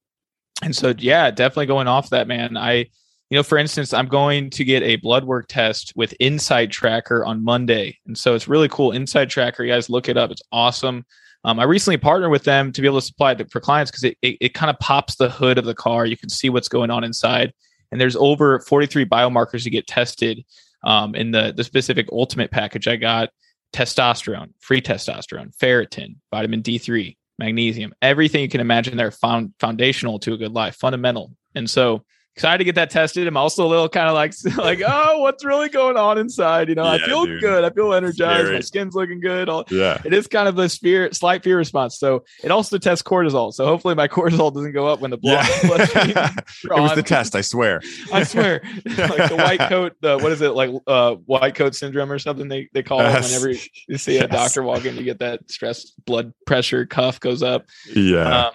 [0.63, 2.57] And so yeah, definitely going off that, man.
[2.57, 2.87] I
[3.31, 7.25] you know, for instance, I'm going to get a blood work test with Inside Tracker
[7.25, 7.99] on Monday.
[8.07, 8.93] And so it's really cool.
[8.93, 10.31] Inside Tracker, you guys look it up.
[10.31, 11.05] It's awesome.
[11.45, 14.05] Um, I recently partnered with them to be able to supply it for clients because
[14.05, 16.07] it, it, it kind of pops the hood of the car.
[16.07, 17.53] You can see what's going on inside.
[17.93, 20.45] And there's over 43 biomarkers to get tested
[20.85, 22.89] um, in the, the specific ultimate package.
[22.89, 23.31] I got
[23.73, 30.33] testosterone, free testosterone, ferritin, vitamin D3, magnesium, everything you can imagine there found foundational to
[30.33, 31.33] a good life, fundamental.
[31.55, 32.05] And so
[32.39, 33.27] excited to get that tested.
[33.27, 36.69] I'm also a little kind of like like oh, what's really going on inside?
[36.69, 37.41] You know, yeah, I feel dude.
[37.41, 37.65] good.
[37.65, 38.41] I feel energized.
[38.41, 38.55] Scary.
[38.55, 39.49] My skin's looking good.
[39.49, 41.99] All, yeah, it is kind of a fear, slight fear response.
[41.99, 43.53] So it also tests cortisol.
[43.53, 45.47] So hopefully my cortisol doesn't go up when the blood.
[45.93, 46.33] Yeah.
[46.65, 47.35] it was the test.
[47.35, 47.81] I swear.
[48.13, 48.63] I swear.
[48.85, 49.95] like the white coat.
[50.01, 50.71] The what is it like?
[50.87, 53.31] Uh, white coat syndrome or something they they call yes.
[53.33, 54.31] it whenever you see a yes.
[54.31, 57.67] doctor walk in, you get that stress blood pressure cuff goes up.
[57.95, 58.47] Yeah.
[58.47, 58.53] Um,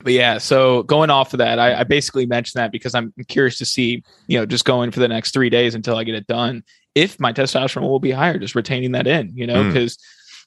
[0.00, 3.58] but yeah, so going off of that, I, I, basically mentioned that because I'm curious
[3.58, 6.26] to see, you know, just going for the next three days until I get it
[6.28, 6.62] done,
[6.94, 10.00] if my testosterone will be higher, just retaining that in, you know, because mm.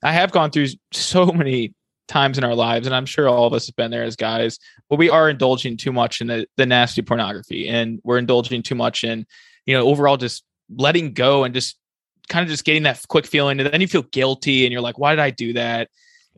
[0.04, 1.74] I have gone through so many
[2.08, 4.58] times in our lives, and I'm sure all of us have been there as guys,
[4.90, 8.76] but we are indulging too much in the, the nasty pornography and we're indulging too
[8.76, 9.26] much in,
[9.66, 11.78] you know, overall just letting go and just
[12.30, 13.60] kind of just getting that quick feeling.
[13.60, 15.90] And then you feel guilty and you're like, why did I do that?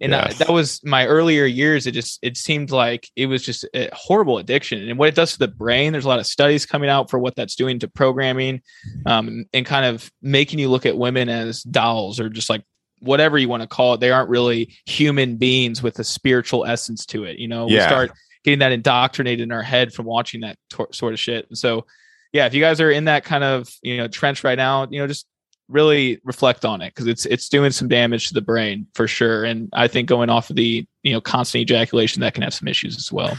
[0.01, 0.41] And yes.
[0.41, 3.89] I, that was my earlier years it just it seemed like it was just a
[3.93, 6.89] horrible addiction and what it does to the brain there's a lot of studies coming
[6.89, 8.61] out for what that's doing to programming
[9.05, 12.63] um, and kind of making you look at women as dolls or just like
[12.99, 17.05] whatever you want to call it they aren't really human beings with a spiritual essence
[17.05, 17.79] to it you know yeah.
[17.79, 18.11] we start
[18.43, 20.57] getting that indoctrinated in our head from watching that
[20.91, 21.85] sort of shit and so
[22.31, 24.99] yeah if you guys are in that kind of you know trench right now you
[24.99, 25.27] know just
[25.69, 29.43] really reflect on it because it's it's doing some damage to the brain for sure.
[29.43, 32.67] And I think going off of the you know constant ejaculation that can have some
[32.67, 33.37] issues as well.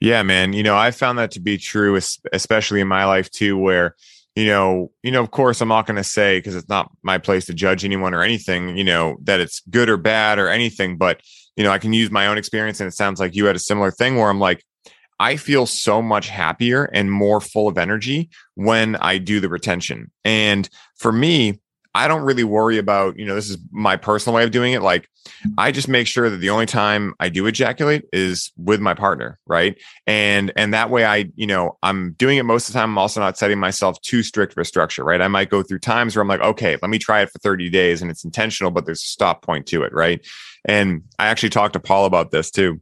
[0.00, 0.52] Yeah, man.
[0.52, 1.98] You know, I found that to be true,
[2.32, 3.96] especially in my life too, where
[4.36, 7.18] you know, you know, of course, I'm not going to say because it's not my
[7.18, 10.96] place to judge anyone or anything, you know, that it's good or bad or anything.
[10.96, 11.20] But
[11.56, 13.60] you know, I can use my own experience, and it sounds like you had a
[13.60, 14.64] similar thing where I'm like,
[15.20, 20.10] I feel so much happier and more full of energy when I do the retention.
[20.24, 21.60] And for me,
[21.94, 24.80] I don't really worry about, you know, this is my personal way of doing it.
[24.80, 25.08] Like,
[25.58, 29.38] I just make sure that the only time I do ejaculate is with my partner,
[29.46, 29.76] right?
[30.06, 32.90] And and that way I, you know, I'm doing it most of the time.
[32.90, 35.20] I'm also not setting myself too strict for structure, right?
[35.20, 37.68] I might go through times where I'm like, okay, let me try it for 30
[37.68, 40.24] days and it's intentional, but there's a stop point to it, right?
[40.64, 42.80] And I actually talked to Paul about this too.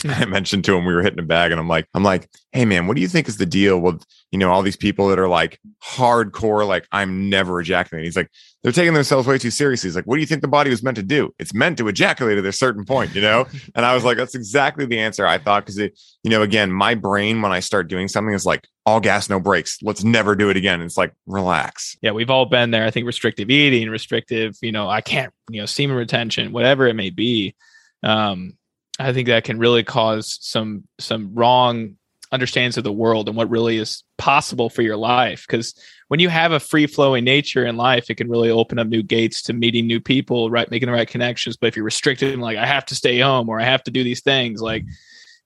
[0.08, 2.64] I mentioned to him we were hitting a bag, and I'm like, I'm like, hey
[2.64, 5.18] man, what do you think is the deal with you know all these people that
[5.18, 8.06] are like hardcore, like I'm never ejaculating?
[8.06, 8.30] He's like,
[8.62, 9.88] they're taking themselves way too seriously.
[9.88, 11.32] He's like, what do you think the body was meant to do?
[11.38, 13.46] It's meant to ejaculate at a certain point, you know?
[13.74, 16.72] and I was like, that's exactly the answer I thought because it, you know, again,
[16.72, 19.78] my brain when I start doing something is like all gas, no brakes.
[19.82, 20.82] Let's never do it again.
[20.82, 21.96] It's like relax.
[22.02, 22.84] Yeah, we've all been there.
[22.84, 26.94] I think restrictive eating, restrictive, you know, I can't, you know, semen retention, whatever it
[26.94, 27.54] may be.
[28.02, 28.54] Um,
[28.98, 31.96] I think that can really cause some some wrong
[32.32, 35.46] understandings of the world and what really is possible for your life.
[35.46, 35.74] Because
[36.08, 39.02] when you have a free flowing nature in life, it can really open up new
[39.02, 40.70] gates to meeting new people, right?
[40.70, 41.56] Making the right connections.
[41.56, 44.04] But if you're restricted, like I have to stay home or I have to do
[44.04, 44.84] these things, like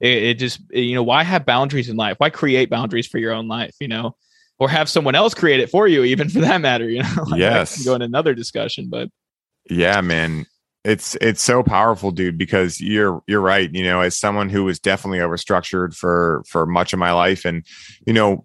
[0.00, 2.16] it, it just eh, you know why have boundaries in life?
[2.18, 3.74] Why create boundaries for your own life?
[3.80, 4.16] You know.
[4.58, 6.88] Or have someone else create it for you, even for that matter.
[6.88, 7.84] You know, like yes.
[7.84, 9.08] Go in another discussion, but
[9.68, 10.46] yeah, man
[10.84, 14.80] it's it's so powerful dude because you're you're right you know as someone who was
[14.80, 17.64] definitely overstructured for for much of my life and
[18.06, 18.44] you know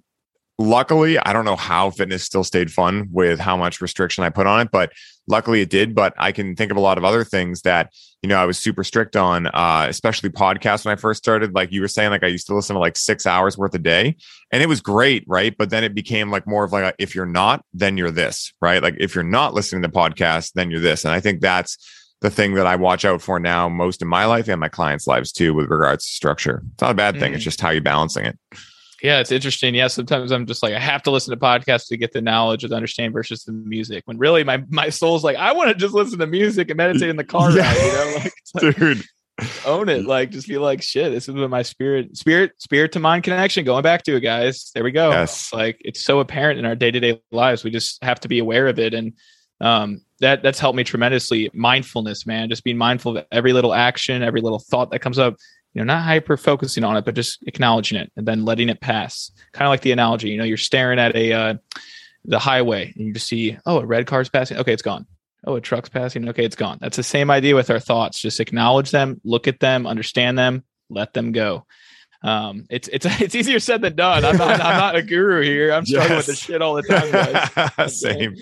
[0.59, 4.47] luckily i don't know how fitness still stayed fun with how much restriction i put
[4.47, 4.91] on it but
[5.27, 8.29] luckily it did but i can think of a lot of other things that you
[8.29, 11.53] know i was super strict on uh especially podcasts when i first started.
[11.53, 13.79] Like you were saying like i used to listen to like six hours worth a
[13.79, 14.15] day
[14.51, 15.55] and it was great right?
[15.57, 18.53] But then it became like more of like a, if you're not then you're this
[18.61, 18.81] right?
[18.81, 21.05] Like if you're not listening to podcasts then you're this.
[21.05, 21.77] And i think that's
[22.21, 25.07] the thing that I watch out for now most in my life and my clients'
[25.07, 26.63] lives too, with regards to structure.
[26.73, 27.33] It's not a bad thing.
[27.33, 27.35] Mm.
[27.35, 28.39] It's just how you're balancing it.
[29.03, 29.75] Yeah, it's interesting.
[29.75, 32.63] Yeah, sometimes I'm just like, I have to listen to podcasts to get the knowledge
[32.63, 34.03] the understand versus the music.
[34.05, 37.09] When really my my soul's like, I want to just listen to music and meditate
[37.09, 37.61] in the car yeah.
[37.61, 37.77] ride.
[37.77, 39.03] You know, like, like, dude,
[39.67, 40.05] own it.
[40.05, 41.11] Like, just be like, shit.
[41.11, 43.65] This is what my spirit, spirit, spirit to mind connection.
[43.65, 44.71] Going back to it, guys.
[44.73, 45.11] There we go.
[45.11, 45.53] Yes.
[45.53, 47.63] Like it's so apparent in our day to day lives.
[47.63, 49.13] We just have to be aware of it and
[49.61, 51.49] um, that that's helped me tremendously.
[51.53, 55.35] Mindfulness, man, just being mindful of every little action, every little thought that comes up.
[55.73, 58.81] You know, not hyper focusing on it, but just acknowledging it and then letting it
[58.81, 59.31] pass.
[59.51, 60.29] Kind of like the analogy.
[60.29, 61.53] You know, you're staring at a uh,
[62.25, 64.57] the highway and you just see, oh, a red car's passing.
[64.57, 65.05] Okay, it's gone.
[65.45, 66.27] Oh, a truck's passing.
[66.29, 66.79] Okay, it's gone.
[66.81, 68.19] That's the same idea with our thoughts.
[68.19, 71.65] Just acknowledge them, look at them, understand them, let them go.
[72.23, 74.25] Um, it's it's it's easier said than done.
[74.25, 75.71] I'm not I'm not a guru here.
[75.71, 76.27] I'm struggling yes.
[76.27, 77.11] with this shit all the time,
[77.77, 77.99] guys.
[78.01, 78.35] Same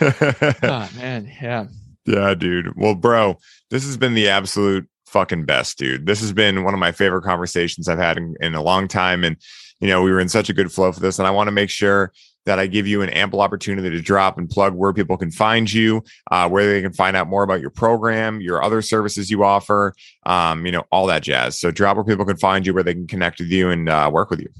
[0.00, 1.66] oh man, yeah.
[2.06, 2.76] Yeah, dude.
[2.76, 3.38] Well, bro,
[3.70, 6.06] this has been the absolute fucking best, dude.
[6.06, 9.24] This has been one of my favorite conversations I've had in, in a long time.
[9.24, 9.36] And,
[9.80, 11.18] you know, we were in such a good flow for this.
[11.18, 12.12] And I want to make sure
[12.46, 15.72] that I give you an ample opportunity to drop and plug where people can find
[15.72, 19.44] you, uh, where they can find out more about your program, your other services you
[19.44, 19.94] offer,
[20.26, 21.58] um, you know, all that jazz.
[21.58, 24.10] So drop where people can find you, where they can connect with you and uh,
[24.12, 24.50] work with you.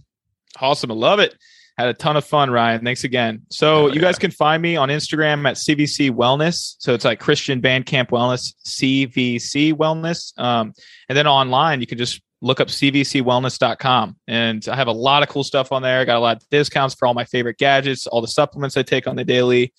[0.60, 0.90] Awesome.
[0.90, 1.34] I love it.
[1.76, 2.84] Had a ton of fun, Ryan.
[2.84, 3.42] Thanks again.
[3.50, 6.76] So oh, you guys can find me on Instagram at CVC Wellness.
[6.78, 10.38] So it's like Christian Camp Wellness, CVC Wellness.
[10.38, 10.72] Um,
[11.08, 14.16] and then online, you can just look up cvcwellness.com.
[14.28, 16.00] And I have a lot of cool stuff on there.
[16.00, 18.82] I got a lot of discounts for all my favorite gadgets, all the supplements I
[18.82, 19.72] take on the daily.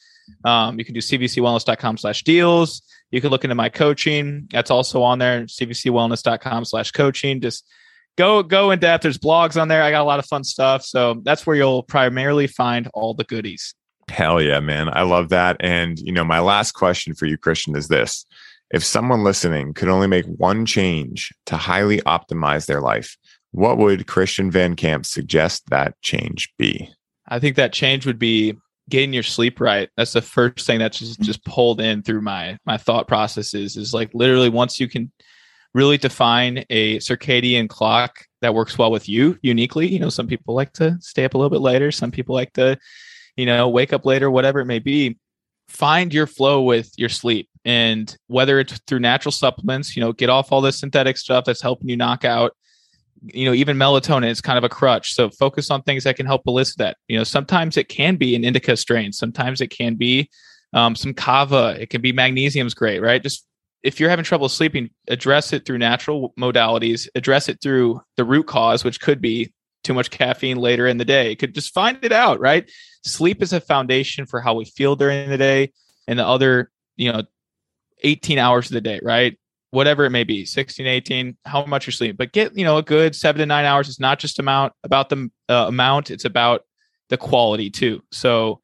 [0.44, 2.82] Um, you can do cvcwellness.com slash deals.
[3.12, 4.48] You can look into my coaching.
[4.52, 7.40] That's also on there, cvcwellness.com slash coaching.
[7.40, 7.66] Just
[8.18, 9.04] go go in depth.
[9.04, 9.84] There's blogs on there.
[9.84, 10.84] I got a lot of fun stuff.
[10.84, 13.74] So that's where you'll primarily find all the goodies.
[14.10, 14.90] Hell yeah, man.
[14.92, 15.58] I love that.
[15.60, 18.26] And you know, my last question for you, Christian, is this.
[18.72, 23.16] If someone listening could only make one change to highly optimize their life,
[23.52, 26.90] what would Christian Van Camp suggest that change be?
[27.28, 28.56] I think that change would be
[28.90, 29.90] getting your sleep right.
[29.98, 33.94] That's the first thing that's just, just pulled in through my my thought processes is
[33.94, 35.12] like literally once you can
[35.76, 39.86] really define a circadian clock that works well with you uniquely.
[39.86, 42.54] You know, some people like to stay up a little bit later, some people like
[42.54, 42.78] to,
[43.36, 45.18] you know, wake up later, whatever it may be.
[45.68, 47.50] Find your flow with your sleep.
[47.66, 51.62] And whether it's through natural supplements, you know, get off all the synthetic stuff that's
[51.62, 52.56] helping you knock out,
[53.22, 55.14] you know, even melatonin is kind of a crutch.
[55.14, 56.96] So focus on things that can help elicit that.
[57.10, 60.30] You know, sometimes it can be an indica strain, sometimes it can be
[60.72, 63.22] um, some kava, it can be magnesium's great, right?
[63.22, 63.46] Just
[63.86, 68.48] if you're having trouble sleeping, address it through natural modalities, address it through the root
[68.48, 71.36] cause, which could be too much caffeine later in the day.
[71.36, 72.70] could just find it out, right?
[73.04, 75.72] Sleep is a foundation for how we feel during the day
[76.08, 77.22] and the other, you know,
[78.02, 79.38] 18 hours of the day, right?
[79.72, 82.84] whatever it may be 16 18 how much you're sleeping but get you know a
[82.84, 86.62] good seven to nine hours it's not just amount about the uh, amount it's about
[87.10, 88.62] the quality too so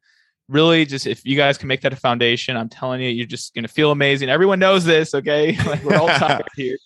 [0.52, 3.54] really just if you guys can make that a foundation i'm telling you you're just
[3.54, 4.28] going to feel amazing.
[4.28, 5.56] Everyone knows this okay?
[5.66, 6.76] Like we're all tired here.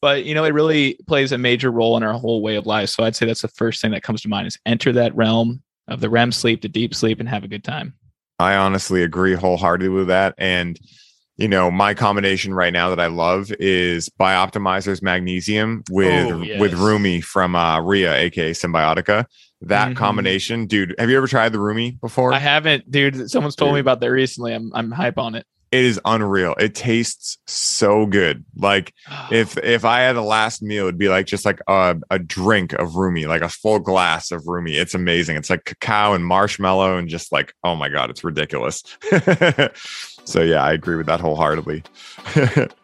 [0.00, 2.88] But you know it really plays a major role in our whole way of life.
[2.90, 5.62] So i'd say that's the first thing that comes to mind is enter that realm
[5.88, 7.94] of the rem sleep the deep sleep and have a good time.
[8.38, 10.34] I honestly agree wholeheartedly with that.
[10.38, 10.78] And
[11.36, 16.60] you know, my combination right now that I love is Bioptimizer's magnesium with oh, yes.
[16.60, 19.26] with Rumi from uh, Ria, aka Symbiotica.
[19.62, 19.94] That mm-hmm.
[19.94, 20.94] combination, dude.
[20.98, 22.32] Have you ever tried the Rumi before?
[22.32, 23.30] I haven't, dude.
[23.30, 23.74] Someone's told dude.
[23.74, 24.54] me about that recently.
[24.54, 25.46] I'm I'm hype on it.
[25.72, 26.54] It is unreal.
[26.58, 28.44] It tastes so good.
[28.56, 28.94] Like
[29.30, 32.72] if if I had a last meal, it'd be like just like a, a drink
[32.72, 34.76] of Rumi, like a full glass of Rumi.
[34.76, 35.36] It's amazing.
[35.36, 38.82] It's like cacao and marshmallow and just like oh my god, it's ridiculous.
[40.26, 41.82] So, yeah, I agree with that wholeheartedly.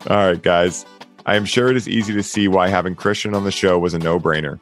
[0.09, 0.87] All right, guys.
[1.27, 3.95] I am sure it is easy to see why having Christian on the show was
[3.95, 4.59] a no brainer.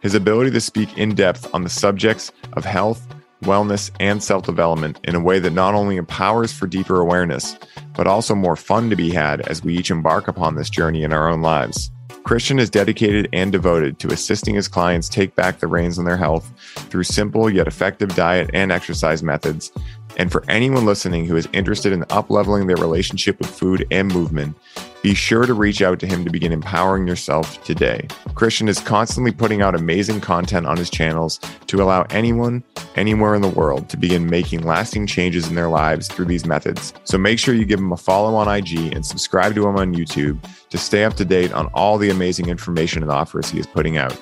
[0.00, 3.04] His ability to speak in depth on the subjects of health,
[3.42, 7.56] wellness, and self development in a way that not only empowers for deeper awareness,
[7.94, 11.12] but also more fun to be had as we each embark upon this journey in
[11.12, 11.90] our own lives.
[12.28, 16.18] Christian is dedicated and devoted to assisting his clients take back the reins on their
[16.18, 16.52] health
[16.90, 19.72] through simple yet effective diet and exercise methods.
[20.18, 24.58] And for anyone listening who is interested in upleveling their relationship with food and movement,
[25.02, 28.08] be sure to reach out to him to begin empowering yourself today.
[28.34, 32.64] Christian is constantly putting out amazing content on his channels to allow anyone,
[32.96, 36.92] anywhere in the world, to begin making lasting changes in their lives through these methods.
[37.04, 39.94] So make sure you give him a follow on IG and subscribe to him on
[39.94, 43.66] YouTube to stay up to date on all the amazing information and offers he is
[43.66, 44.18] putting out.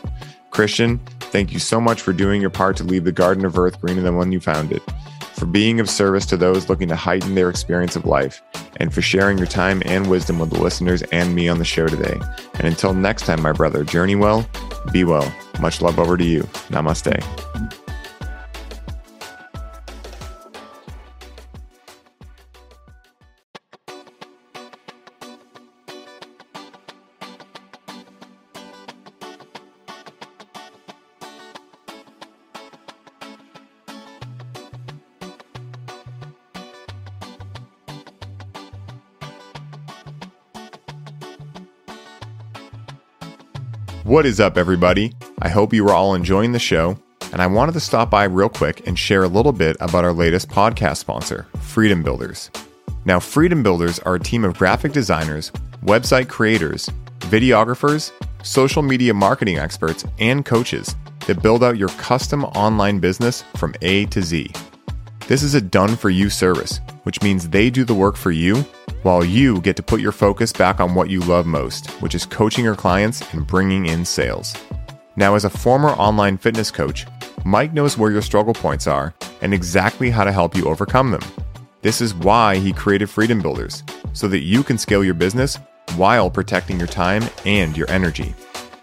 [0.50, 3.80] Christian, thank you so much for doing your part to leave the Garden of Earth
[3.80, 4.82] greener than when you found it
[5.36, 8.42] for being of service to those looking to heighten their experience of life,
[8.78, 11.86] and for sharing your time and wisdom with the listeners and me on the show
[11.86, 12.18] today.
[12.54, 14.48] And until next time, my brother, journey well,
[14.92, 15.30] be well.
[15.60, 16.42] Much love over to you.
[16.70, 17.22] Namaste.
[44.16, 45.12] What is up, everybody?
[45.42, 46.96] I hope you are all enjoying the show,
[47.32, 50.12] and I wanted to stop by real quick and share a little bit about our
[50.14, 52.50] latest podcast sponsor, Freedom Builders.
[53.04, 55.50] Now, Freedom Builders are a team of graphic designers,
[55.82, 56.88] website creators,
[57.28, 58.10] videographers,
[58.42, 60.96] social media marketing experts, and coaches
[61.26, 64.50] that build out your custom online business from A to Z.
[65.28, 68.64] This is a done for you service, which means they do the work for you
[69.06, 72.26] while you get to put your focus back on what you love most, which is
[72.26, 74.52] coaching your clients and bringing in sales.
[75.14, 77.06] Now, as a former online fitness coach,
[77.44, 81.20] Mike knows where your struggle points are and exactly how to help you overcome them.
[81.82, 85.56] This is why he created Freedom Builders, so that you can scale your business
[85.94, 88.34] while protecting your time and your energy.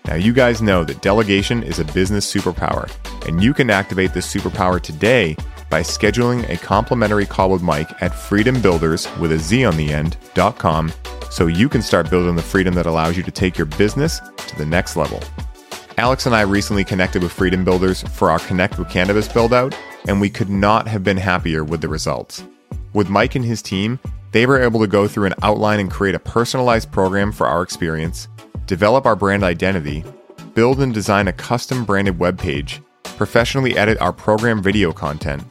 [0.06, 2.90] Now, you guys know that delegation is a business superpower,
[3.28, 5.36] and you can activate this superpower today
[5.74, 10.94] by scheduling a complimentary call with Mike at freedombuilders with a Z on the end.com
[11.32, 14.56] so you can start building the freedom that allows you to take your business to
[14.56, 15.20] the next level.
[15.98, 19.76] Alex and I recently connected with Freedom Builders for our Connect with Cannabis build out,
[20.08, 22.44] and we could not have been happier with the results.
[22.94, 24.00] With Mike and his team,
[24.32, 27.64] they were able to go through an outline and create a personalized program for our
[27.64, 28.28] experience,
[28.68, 30.04] develop our brand identity,
[30.54, 32.80] build and design a custom branded web page,
[33.18, 35.44] professionally edit our program video content,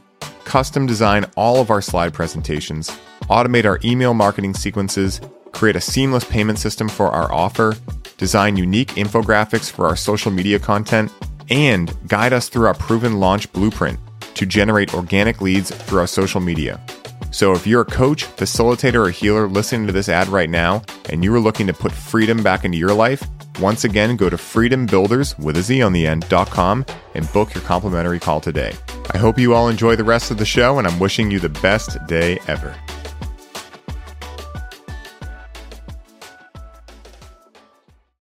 [0.45, 2.89] custom design all of our slide presentations,
[3.23, 5.21] automate our email marketing sequences,
[5.51, 7.75] create a seamless payment system for our offer,
[8.17, 11.11] design unique infographics for our social media content,
[11.49, 13.99] and guide us through our proven launch blueprint
[14.35, 16.79] to generate organic leads through our social media.
[17.33, 21.23] So, if you're a coach, facilitator, or healer listening to this ad right now and
[21.23, 23.27] you are looking to put freedom back into your life,
[23.59, 28.19] once again, go to freedombuilders with a Z on the end.com and book your complimentary
[28.19, 28.75] call today.
[29.15, 31.49] I hope you all enjoy the rest of the show, and I'm wishing you the
[31.49, 32.75] best day ever.